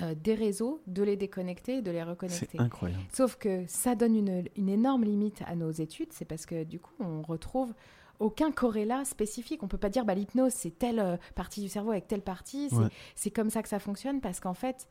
euh, 0.02 0.14
des 0.14 0.36
réseaux, 0.36 0.82
de 0.88 1.02
les 1.04 1.18
déconnecter 1.18 1.78
et 1.78 1.82
de 1.82 1.90
les 1.92 2.04
reconnecter. 2.04 2.48
C'est 2.52 2.60
incroyable. 2.60 3.02
Sauf 3.12 3.38
que 3.38 3.64
ça 3.68 3.96
donne 3.96 4.16
une, 4.16 4.44
une 4.56 4.70
énorme 4.70 5.04
limite 5.04 5.42
à 5.48 5.56
nos 5.56 5.72
études, 5.72 6.14
c'est 6.14 6.26
parce 6.26 6.46
que 6.46 6.64
du 6.64 6.80
coup, 6.80 6.94
on 7.00 7.22
retrouve 7.24 7.74
aucun 8.20 8.52
corrélat 8.52 9.06
spécifique. 9.06 9.64
On 9.64 9.68
peut 9.68 9.78
pas 9.78 9.90
dire 9.90 10.06
bah, 10.06 10.14
l'hypnose, 10.14 10.54
c'est 10.54 10.78
telle 10.78 11.00
euh, 11.00 11.18
partie 11.36 11.62
du 11.62 11.70
cerveau 11.70 11.92
avec 11.92 12.08
telle 12.08 12.22
partie, 12.22 12.70
c'est 13.16 13.30
Ouais. 13.30 13.32
comme 13.32 13.50
ça 13.50 13.64
que 13.64 13.70
ça 13.70 13.80
fonctionne, 13.80 14.22
parce 14.22 14.40
qu'en 14.40 14.54
fait, 14.54 14.88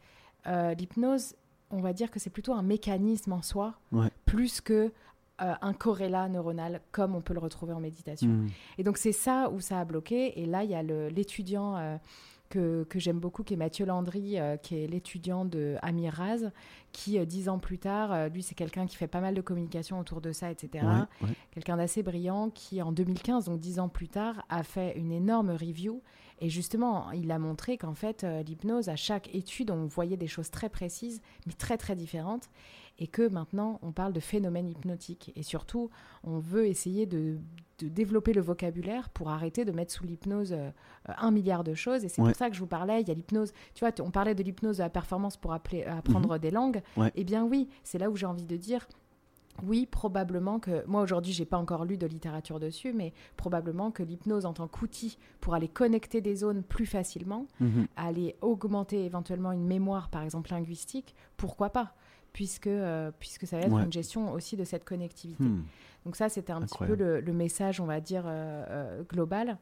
euh, 0.46 0.74
l'hypnose, 0.74 1.34
on 1.70 1.80
va 1.80 1.92
dire 1.92 2.10
que 2.10 2.18
c'est 2.18 2.30
plutôt 2.30 2.54
un 2.54 2.62
mécanisme 2.62 3.32
en 3.32 3.42
soi, 3.42 3.74
Ouais. 3.92 4.08
plus 4.24 4.60
que 4.60 4.92
euh, 5.40 5.54
un 5.62 5.72
corrélat 5.72 6.28
neuronal 6.28 6.80
comme 6.90 7.14
on 7.14 7.20
peut 7.20 7.32
le 7.34 7.38
retrouver 7.38 7.72
en 7.72 7.78
méditation. 7.78 8.28
Hmm. 8.28 8.48
Et 8.76 8.82
donc 8.82 8.98
c'est 8.98 9.12
ça 9.12 9.50
où 9.50 9.60
ça 9.60 9.78
a 9.78 9.84
bloqué. 9.84 10.40
Et 10.40 10.46
là, 10.46 10.64
il 10.64 10.70
y 10.70 10.74
a 10.74 10.82
l'étudiant 10.82 11.98
que, 12.48 12.84
que 12.84 12.98
j'aime 12.98 13.18
beaucoup, 13.18 13.42
qui 13.42 13.54
est 13.54 13.58
Mathieu 13.58 13.86
Landry, 13.86 14.38
euh, 14.38 14.56
qui 14.56 14.76
est 14.76 14.86
l'étudiant 14.86 15.44
de 15.44 15.76
Amir 15.82 16.14
Raz, 16.14 16.50
qui 16.92 17.18
euh, 17.18 17.24
dix 17.24 17.48
ans 17.48 17.58
plus 17.58 17.78
tard, 17.78 18.12
euh, 18.12 18.28
lui 18.28 18.42
c'est 18.42 18.54
quelqu'un 18.54 18.86
qui 18.86 18.96
fait 18.96 19.06
pas 19.06 19.20
mal 19.20 19.34
de 19.34 19.40
communication 19.40 19.98
autour 19.98 20.20
de 20.20 20.32
ça, 20.32 20.50
etc. 20.50 20.84
Ouais, 20.84 21.26
ouais. 21.28 21.34
Quelqu'un 21.52 21.76
d'assez 21.76 22.02
brillant 22.02 22.50
qui 22.50 22.82
en 22.82 22.92
2015, 22.92 23.46
donc 23.46 23.60
dix 23.60 23.78
ans 23.78 23.88
plus 23.88 24.08
tard, 24.08 24.44
a 24.48 24.62
fait 24.62 24.96
une 24.96 25.12
énorme 25.12 25.50
review. 25.50 26.02
Et 26.40 26.50
justement, 26.50 27.10
il 27.10 27.30
a 27.32 27.38
montré 27.38 27.76
qu'en 27.78 27.94
fait, 27.94 28.24
l'hypnose, 28.46 28.88
à 28.88 28.94
chaque 28.94 29.34
étude, 29.34 29.72
on 29.72 29.86
voyait 29.86 30.16
des 30.16 30.28
choses 30.28 30.50
très 30.50 30.68
précises, 30.68 31.20
mais 31.46 31.52
très 31.52 31.76
très 31.76 31.96
différentes. 31.96 32.48
Et 33.00 33.08
que 33.08 33.28
maintenant, 33.28 33.80
on 33.82 33.90
parle 33.90 34.12
de 34.12 34.20
phénomènes 34.20 34.68
hypnotiques. 34.68 35.32
Et 35.34 35.42
surtout, 35.42 35.90
on 36.22 36.38
veut 36.38 36.66
essayer 36.66 37.06
de, 37.06 37.38
de 37.78 37.88
développer 37.88 38.32
le 38.32 38.40
vocabulaire 38.40 39.08
pour 39.10 39.30
arrêter 39.30 39.64
de 39.64 39.72
mettre 39.72 39.92
sous 39.92 40.04
l'hypnose 40.04 40.52
euh, 40.52 40.70
un 41.06 41.30
milliard 41.30 41.62
de 41.64 41.74
choses. 41.74 42.04
Et 42.04 42.08
c'est 42.08 42.20
Ouais. 42.22 42.28
pour 42.30 42.36
ça 42.36 42.48
que 42.50 42.54
je 42.56 42.60
vous 42.60 42.66
parlais, 42.66 43.00
il 43.02 43.08
y 43.08 43.10
a 43.10 43.14
l'hypnose, 43.14 43.52
tu 43.74 43.84
vois, 43.84 43.92
on 44.04 44.10
parlait 44.10 44.34
de 44.34 44.42
l'hypnose 44.42 44.78
de 44.78 44.82
la 44.82 44.90
performance 44.90 45.36
pour 45.36 45.52
appeler- 45.52 45.84
apprendre 45.84 46.38
des 46.38 46.50
langues. 46.50 46.82
Ouais. 46.96 47.12
Eh 47.14 47.24
bien 47.24 47.44
oui, 47.44 47.68
c'est 47.84 47.98
là 47.98 48.10
où 48.10 48.16
j'ai 48.16 48.26
envie 48.26 48.46
de 48.46 48.56
dire, 48.56 48.86
oui, 49.64 49.86
probablement 49.86 50.60
que 50.60 50.86
moi 50.86 51.02
aujourd'hui, 51.02 51.32
j'ai 51.32 51.44
pas 51.44 51.56
encore 51.58 51.84
lu 51.84 51.96
de 51.96 52.06
littérature 52.06 52.60
dessus, 52.60 52.92
mais 52.92 53.12
probablement 53.36 53.90
que 53.90 54.04
l'hypnose 54.04 54.46
en 54.46 54.52
tant 54.52 54.68
qu'outil 54.68 55.18
pour 55.40 55.54
aller 55.54 55.66
connecter 55.68 56.20
des 56.20 56.36
zones 56.36 56.62
plus 56.62 56.86
facilement, 56.86 57.46
Mhm. 57.58 57.86
aller 57.96 58.36
augmenter 58.40 59.04
éventuellement 59.04 59.50
une 59.50 59.66
mémoire, 59.66 60.10
par 60.10 60.22
exemple 60.22 60.50
linguistique, 60.52 61.14
pourquoi 61.36 61.70
pas? 61.70 61.94
Puisque, 62.32 62.66
euh, 62.66 63.10
puisque 63.18 63.46
ça 63.46 63.58
va 63.58 63.64
être 63.64 63.72
Ouais. 63.72 63.82
une 63.82 63.92
gestion 63.92 64.32
aussi 64.32 64.56
de 64.56 64.64
cette 64.64 64.84
connectivité. 64.84 65.42
Hmm. 65.44 65.64
Donc 66.04 66.16
ça, 66.16 66.28
c'était 66.28 66.52
un 66.52 66.62
Incroyable. 66.62 66.96
petit 66.96 67.04
peu 67.04 67.10
le, 67.14 67.20
le 67.20 67.32
message, 67.32 67.80
on 67.80 67.86
va 67.86 68.00
dire, 68.00 68.22
euh, 68.26 68.64
euh, 68.68 69.02
global. 69.02 69.58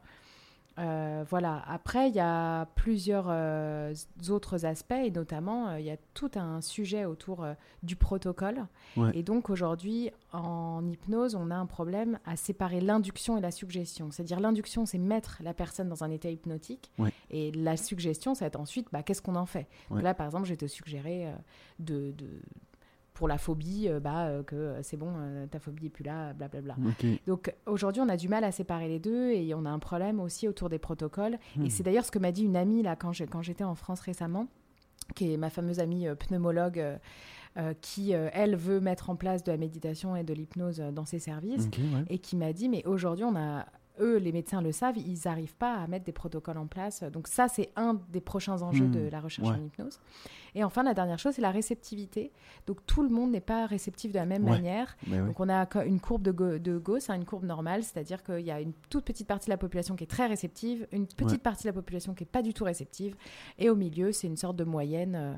Euh, 0.77 1.23
voilà. 1.29 1.63
Après, 1.67 2.09
il 2.09 2.15
y 2.15 2.19
a 2.19 2.65
plusieurs 2.75 3.25
euh, 3.29 3.93
autres 4.29 4.65
aspects, 4.65 4.91
et 4.91 5.11
notamment, 5.11 5.69
euh, 5.69 5.79
il 5.79 5.85
y 5.85 5.89
a 5.89 5.97
tout 6.13 6.31
un 6.35 6.61
sujet 6.61 7.05
autour 7.05 7.45
du 7.83 7.95
protocole. 7.95 8.65
Ouais. 8.95 9.11
Et 9.13 9.23
donc, 9.23 9.49
aujourd'hui, 9.49 10.11
en 10.33 10.85
hypnose, 10.87 11.35
on 11.35 11.49
a 11.51 11.55
un 11.55 11.65
problème 11.65 12.19
à 12.25 12.35
séparer 12.35 12.81
l'induction 12.81 13.37
et 13.37 13.41
la 13.41 13.51
suggestion. 13.51 14.11
C'est-à-dire, 14.11 14.39
l'induction, 14.39 14.85
c'est 14.85 14.97
mettre 14.97 15.39
la 15.43 15.53
personne 15.53 15.89
dans 15.89 16.03
un 16.03 16.11
état 16.11 16.29
hypnotique. 16.29 16.91
Ouais. 16.99 17.11
Et 17.31 17.51
la 17.51 17.77
suggestion, 17.77 18.35
ça 18.35 18.45
va 18.45 18.47
être 18.47 18.59
ensuite, 18.59 18.87
bah, 18.91 19.03
qu'est-ce 19.03 19.21
qu'on 19.21 19.35
en 19.35 19.45
fait? 19.45 19.67
Donc. 19.89 20.01
Là, 20.01 20.13
par 20.13 20.27
exemple, 20.27 20.45
je 20.45 20.51
vais 20.51 20.57
te 20.57 20.67
suggérer 20.67 21.31
de... 21.79 22.11
de 22.11 22.27
pour 23.17 23.27
la 23.27 23.39
phobie, 23.39 23.89
euh, 23.89 23.99
bah, 23.99 24.27
euh, 24.27 24.43
que 24.43 24.55
euh, 24.55 24.83
c'est 24.83 24.95
bon, 24.95 25.11
ta 25.49 25.57
phobie 25.57 25.87
est 25.87 25.89
plus 25.89 26.03
là, 26.03 26.33
blablabla. 26.33 26.75
Donc 27.25 27.51
aujourd'hui, 27.65 27.99
on 27.99 28.09
a 28.09 28.15
du 28.15 28.29
mal 28.29 28.43
à 28.43 28.51
séparer 28.51 28.87
les 28.87 28.99
deux 28.99 29.31
et 29.31 29.55
on 29.55 29.65
a 29.65 29.71
un 29.71 29.79
problème 29.79 30.19
aussi 30.19 30.47
autour 30.47 30.69
des 30.69 30.77
protocoles. 30.77 31.39
Hmm. 31.55 31.65
Et 31.65 31.71
c'est 31.71 31.81
d'ailleurs 31.81 32.05
ce 32.05 32.11
que 32.11 32.19
m'a 32.19 32.31
dit 32.31 32.43
une 32.43 32.55
amie 32.55 32.83
là 32.83 32.95
quand 32.95 33.11
j'étais 33.11 33.63
en 33.63 33.73
France 33.73 34.01
récemment, 34.01 34.45
qui 35.15 35.33
est 35.33 35.37
ma 35.37 35.49
fameuse 35.49 35.79
amie 35.79 36.05
pneumologue. 36.19 36.99
euh, 37.57 37.73
qui, 37.81 38.13
euh, 38.13 38.29
elle, 38.33 38.55
veut 38.55 38.79
mettre 38.79 39.09
en 39.09 39.15
place 39.15 39.43
de 39.43 39.51
la 39.51 39.57
méditation 39.57 40.15
et 40.15 40.23
de 40.23 40.31
l'hypnose 40.31 40.79
euh, 40.79 40.91
dans 40.91 41.05
ses 41.05 41.17
services, 41.17 41.65
ouais. 41.65 42.03
et 42.07 42.19
qui 42.19 42.35
m'a 42.35 42.53
dit, 42.53 42.69
mais 42.69 42.85
aujourd'hui, 42.85 43.25
on 43.25 43.35
a, 43.35 43.65
eux, 43.99 44.17
les 44.17 44.31
médecins 44.31 44.61
le 44.61 44.71
savent, 44.71 44.97
ils 44.97 45.19
n'arrivent 45.25 45.55
pas 45.55 45.73
à 45.75 45.87
mettre 45.87 46.05
des 46.05 46.11
protocoles 46.11 46.57
en 46.57 46.67
place. 46.67 47.03
Donc 47.03 47.27
ça, 47.27 47.47
c'est 47.47 47.69
un 47.75 47.99
des 48.11 48.21
prochains 48.21 48.61
enjeux 48.61 48.85
Hmm, 48.87 48.91
de 48.91 49.09
la 49.09 49.19
recherche 49.19 49.47
ouais. 49.49 49.55
en 49.55 49.63
hypnose. 49.63 49.99
Et 50.55 50.63
enfin, 50.63 50.81
la 50.83 50.93
dernière 50.93 51.19
chose, 51.19 51.33
c'est 51.35 51.41
la 51.41 51.51
réceptivité. 51.51 52.31
Donc 52.65 52.85
tout 52.85 53.03
le 53.03 53.09
monde 53.09 53.31
n'est 53.31 53.39
pas 53.41 53.65
réceptif 53.65 54.11
de 54.11 54.17
la 54.17 54.25
même 54.25 54.43
Ouais. 54.45 54.51
manière. 54.51 54.95
Bah 55.07 55.17
ouais. 55.17 55.25
Donc 55.27 55.39
on 55.39 55.49
a 55.49 55.67
une 55.85 55.99
courbe 55.99 56.21
de, 56.23 56.31
Go- 56.31 56.57
de 56.57 56.77
Gauss, 56.77 57.09
hein, 57.09 57.15
une 57.15 57.25
courbe 57.25 57.45
normale, 57.45 57.83
c'est-à-dire 57.83 58.23
qu'il 58.23 58.39
y 58.41 58.51
a 58.51 58.59
une 58.61 58.73
toute 58.89 59.05
petite 59.05 59.27
partie 59.27 59.45
de 59.47 59.51
la 59.51 59.57
population 59.57 59.95
qui 59.95 60.03
est 60.03 60.07
très 60.07 60.25
réceptive, 60.27 60.87
une 60.91 61.05
petite 61.07 61.43
partie 61.43 61.63
de 61.63 61.69
la 61.69 61.73
population 61.73 62.13
qui 62.13 62.23
est 62.23 62.27
pas 62.31 62.41
du 62.41 62.53
tout 62.53 62.63
réceptive, 62.63 63.15
et 63.59 63.69
au 63.69 63.75
milieu, 63.75 64.11
c'est 64.11 64.27
une 64.27 64.37
sorte 64.37 64.55
de 64.55 64.63
moyenne. 64.63 65.15
euh, 65.15 65.33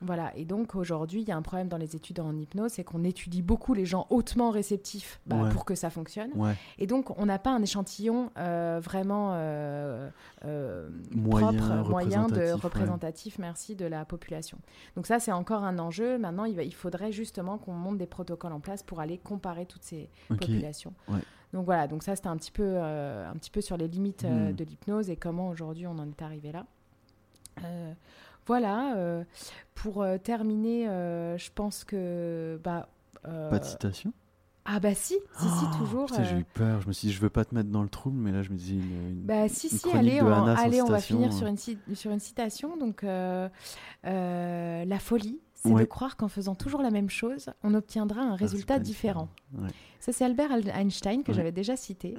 voilà, 0.00 0.32
et 0.36 0.44
donc 0.44 0.76
aujourd'hui, 0.76 1.22
il 1.22 1.28
y 1.28 1.32
a 1.32 1.36
un 1.36 1.42
problème 1.42 1.66
dans 1.68 1.76
les 1.76 1.96
études 1.96 2.20
en 2.20 2.36
hypnose, 2.36 2.70
c'est 2.72 2.84
qu'on 2.84 3.02
étudie 3.02 3.42
beaucoup 3.42 3.74
les 3.74 3.84
gens 3.84 4.06
hautement 4.10 4.50
réceptifs 4.50 5.20
bah, 5.26 5.36
Ouais. 5.42 5.48
pour 5.50 5.64
que 5.64 5.74
ça 5.74 5.90
fonctionne. 5.90 6.30
Ouais. 6.36 6.54
Et 6.78 6.86
donc, 6.86 7.18
on 7.18 7.26
n'a 7.26 7.40
pas 7.40 7.50
un 7.50 7.60
échantillon 7.62 8.30
euh, 8.38 8.80
vraiment 8.82 9.30
euh, 9.32 10.08
euh, 10.44 10.88
Moyen, 11.16 11.52
propre, 11.52 11.88
moyen 11.90 12.26
de 12.28 12.52
représentatif, 12.52 13.38
ouais. 13.38 13.42
merci, 13.42 13.74
de 13.74 13.86
la 13.86 14.04
population. 14.04 14.58
Donc 14.94 15.06
ça, 15.06 15.18
c'est 15.18 15.32
encore 15.32 15.64
un 15.64 15.80
enjeu. 15.80 16.16
Maintenant, 16.16 16.44
il, 16.44 16.54
va- 16.54 16.62
il 16.62 16.74
faudrait 16.74 17.10
justement 17.10 17.58
qu'on 17.58 17.72
monte 17.72 17.98
des 17.98 18.06
protocoles 18.06 18.52
en 18.52 18.60
place 18.60 18.84
pour 18.84 19.00
aller 19.00 19.18
comparer 19.18 19.66
toutes 19.66 19.82
ces 19.82 20.08
populations. 20.28 20.92
Donc 21.52 21.64
voilà, 21.64 21.88
donc 21.88 22.02
ça, 22.04 22.14
c'était 22.14 22.28
un, 22.28 22.36
petit 22.36 22.52
peu, 22.52 22.78
un 22.78 23.32
petit 23.34 23.50
peu 23.50 23.60
sur 23.62 23.76
les 23.76 23.88
limites 23.88 24.22
Hmm. 24.24 24.52
de 24.52 24.62
l'hypnose 24.64 25.10
et 25.10 25.16
comment 25.16 25.48
aujourd'hui 25.48 25.86
on 25.88 25.98
en 25.98 26.08
est 26.08 26.22
arrivé 26.22 26.52
là. 26.52 26.66
Voilà, 28.48 28.96
euh, 28.96 29.22
pour 29.74 30.02
euh, 30.02 30.18
terminer, 30.18 30.88
euh, 30.88 31.38
je 31.38 31.50
pense 31.54 31.84
que... 31.84 32.58
Bah, 32.64 32.88
Pas 33.22 33.58
de 33.60 33.64
citation? 33.64 34.12
Ah 34.70 34.80
bah 34.80 34.94
si, 34.94 35.14
si, 35.38 35.48
si, 35.48 35.64
Oh, 35.72 35.78
toujours. 35.78 36.06
putain, 36.06 36.24
J'ai 36.24 36.36
eu 36.36 36.44
peur. 36.44 36.82
Je 36.82 36.88
me 36.88 36.92
suis 36.92 37.08
dit, 37.08 37.14
je 37.14 37.20
veux 37.22 37.30
pas 37.30 37.46
te 37.46 37.54
mettre 37.54 37.70
dans 37.70 37.82
le 37.82 37.88
trouble, 37.88 38.18
mais 38.18 38.32
là, 38.32 38.42
je 38.42 38.50
me 38.50 38.56
dis. 38.56 38.74
Une, 38.74 39.08
une- 39.12 39.22
Bah 39.22 39.48
si, 39.48 39.68
une 39.68 39.78
si, 39.78 39.90
allez, 39.92 40.20
on, 40.20 40.26
allez, 40.26 40.82
va 40.82 40.98
finir 41.00 41.32
sur 41.32 41.46
une, 41.46 41.56
sur 41.56 42.10
une 42.10 42.18
citation. 42.20 42.76
Donc, 42.76 43.02
euh, 43.02 43.48
euh, 44.04 44.84
la 44.84 44.98
folie, 44.98 45.40
c'est 45.54 45.72
de 45.72 45.84
croire 45.84 46.18
qu'en 46.18 46.28
faisant 46.28 46.54
toujours 46.54 46.82
la 46.82 46.90
même 46.90 47.08
chose, 47.08 47.48
on 47.62 47.72
obtiendra 47.72 48.20
un 48.20 48.32
Ah, 48.32 48.36
résultat 48.36 48.78
différent. 48.78 49.28
Ouais. 49.56 49.68
Ça, 50.00 50.12
c'est 50.12 50.26
Albert 50.26 50.52
Al- 50.52 50.68
Einstein 50.68 51.22
que 51.22 51.30
Ouais. 51.32 51.36
j'avais 51.36 51.52
déjà 51.52 51.74
cité. 51.76 52.18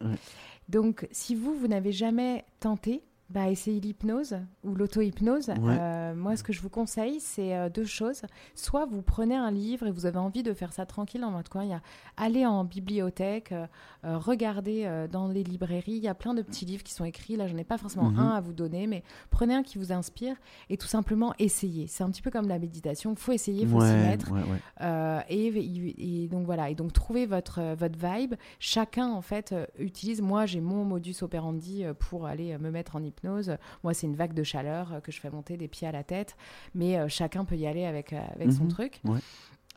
Donc, 0.69 1.07
si 1.11 1.35
vous, 1.35 1.53
vous 1.53 1.67
n'avez 1.67 1.91
jamais 1.91 2.45
tenté, 2.59 3.03
bah, 3.29 3.49
essayez 3.49 3.79
l'hypnose 3.79 4.35
ou 4.63 4.73
l'auto-hypnose. 4.73 5.49
Ouais. 5.49 5.55
Euh, 5.79 6.15
moi, 6.15 6.35
ce 6.35 6.43
que 6.43 6.51
je 6.51 6.61
vous 6.61 6.69
conseille, 6.69 7.19
c'est 7.19 7.55
euh, 7.55 7.69
deux 7.69 7.85
choses. 7.85 8.23
Soit 8.55 8.85
vous 8.87 9.01
prenez 9.03 9.35
un 9.35 9.51
livre 9.51 9.85
et 9.87 9.91
vous 9.91 10.05
avez 10.07 10.17
envie 10.17 10.41
de 10.41 10.53
faire 10.53 10.73
ça 10.73 10.85
tranquille 10.87 11.21
dans 11.21 11.31
votre 11.31 11.51
coin. 11.51 11.63
Il 11.63 11.69
y 11.69 11.73
a, 11.73 11.81
allez 12.17 12.45
en 12.47 12.63
bibliothèque, 12.63 13.51
euh, 13.51 13.67
euh, 14.05 14.17
regardez 14.17 14.85
euh, 14.85 15.07
dans 15.07 15.27
les 15.27 15.43
librairies. 15.43 15.91
Il 15.97 16.03
y 16.03 16.07
a 16.07 16.15
plein 16.15 16.33
de 16.33 16.41
petits 16.41 16.65
livres 16.65 16.83
qui 16.83 16.93
sont 16.93 17.05
écrits. 17.05 17.35
Là, 17.35 17.47
je 17.47 17.53
n'ai 17.53 17.63
pas 17.63 17.77
forcément 17.77 18.09
Mhm. 18.09 18.19
un 18.19 18.29
à 18.29 18.41
vous 18.41 18.53
donner, 18.53 18.87
mais 18.87 19.03
prenez 19.29 19.53
un 19.53 19.61
qui 19.63 19.77
vous 19.77 19.91
inspire 19.91 20.35
et 20.69 20.77
tout 20.77 20.87
simplement 20.87 21.33
essayez. 21.37 21.85
C'est 21.87 22.03
un 22.03 22.09
petit 22.09 22.23
peu 22.23 22.31
comme 22.31 22.47
la 22.47 22.57
méditation. 22.57 23.11
Il 23.11 23.17
faut 23.17 23.31
essayer, 23.31 23.61
il 23.63 23.69
faut 23.69 23.79
s'y 23.81 23.85
Ouais, 23.87 24.07
mettre. 24.07 24.31
ouais, 24.31 25.25
et, 25.29 26.23
et 26.23 26.27
donc 26.27 26.45
voilà, 26.45 26.69
et 26.69 26.75
donc 26.75 26.93
trouver 26.93 27.25
votre, 27.25 27.75
votre 27.75 27.97
vibe. 27.99 28.33
Chacun 28.59 29.09
en 29.11 29.21
fait 29.21 29.53
utilise. 29.77 30.21
Moi, 30.21 30.45
j'ai 30.45 30.61
mon 30.61 30.83
modus 30.83 31.15
operandi 31.21 31.83
pour 31.99 32.25
aller 32.25 32.57
me 32.57 32.71
mettre 32.71 32.95
en 32.95 33.03
hypnose. 33.03 33.18
Moi, 33.23 33.93
c'est 33.93 34.07
une 34.07 34.15
vague 34.15 34.33
de 34.33 34.43
chaleur 34.43 34.93
euh, 34.93 34.99
que 34.99 35.11
je 35.11 35.19
fais 35.19 35.29
monter 35.29 35.57
des 35.57 35.67
pieds 35.67 35.87
à 35.87 35.91
la 35.91 36.03
tête, 36.03 36.35
mais 36.75 36.97
euh, 36.97 37.07
chacun 37.07 37.45
peut 37.45 37.55
y 37.57 37.67
aller 37.67 37.85
avec, 37.85 38.13
euh, 38.13 38.19
avec 38.35 38.51
son 38.53 38.63
Mhm. 38.63 38.69
truc. 38.69 39.01
Ouais. 39.05 39.19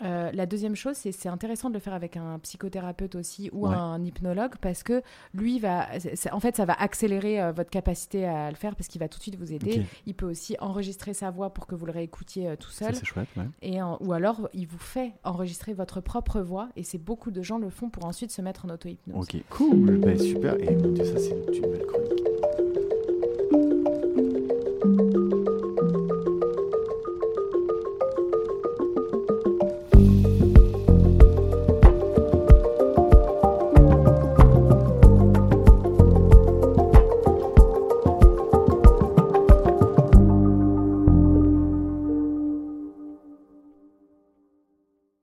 Euh, 0.02 0.32
la 0.32 0.46
deuxième 0.46 0.74
chose, 0.74 0.96
c'est 0.96 1.12
c'est 1.12 1.28
intéressant 1.28 1.68
de 1.68 1.74
le 1.74 1.78
faire 1.80 1.92
avec 1.94 2.16
un 2.16 2.38
psychothérapeute 2.40 3.14
aussi 3.14 3.50
ou 3.52 3.68
Ouais. 3.68 3.74
un 3.76 4.02
hypnologue 4.02 4.56
parce 4.60 4.82
que 4.82 5.00
lui 5.32 5.60
va, 5.60 5.86
en 6.32 6.40
fait, 6.40 6.56
ça 6.56 6.64
va 6.64 6.72
accélérer 6.72 7.40
euh, 7.40 7.52
votre 7.52 7.70
capacité 7.70 8.24
à 8.26 8.48
le 8.50 8.56
faire 8.56 8.74
parce 8.74 8.88
qu'il 8.88 8.98
va 9.00 9.08
tout 9.08 9.18
de 9.18 9.22
suite 9.22 9.36
vous 9.38 9.52
aider. 9.52 9.84
Il 10.06 10.14
peut 10.14 10.26
aussi 10.26 10.56
enregistrer 10.58 11.14
sa 11.14 11.30
voix 11.30 11.50
pour 11.50 11.68
que 11.68 11.76
vous 11.76 11.86
le 11.86 11.92
réécoutiez 11.92 12.48
euh, 12.48 12.56
tout 12.56 12.70
seul. 12.70 12.96
c'est 12.96 13.04
chouette, 13.04 13.28
ouais. 13.36 13.44
Et 13.60 13.80
ou 13.82 14.12
alors, 14.12 14.48
il 14.54 14.66
vous 14.66 14.78
fait 14.78 15.12
enregistrer 15.22 15.72
votre 15.72 16.00
propre 16.00 16.40
voix, 16.40 16.70
et 16.74 16.82
c'est 16.82 16.98
beaucoup 16.98 17.30
de 17.30 17.42
gens 17.42 17.58
le 17.58 17.70
font 17.70 17.88
pour 17.88 18.04
ensuite 18.04 18.32
se 18.32 18.42
mettre 18.42 18.64
en 18.64 18.70
auto-hypnose. 18.70 19.22
Ok, 19.22 19.36
cool. 19.50 19.98
Ben, 19.98 20.18
super. 20.18 20.56
Et 20.60 20.76
ça, 21.04 21.18
c'est 21.18 21.30
une 21.58 21.70
belle 21.70 21.86
chronique. 21.86 22.21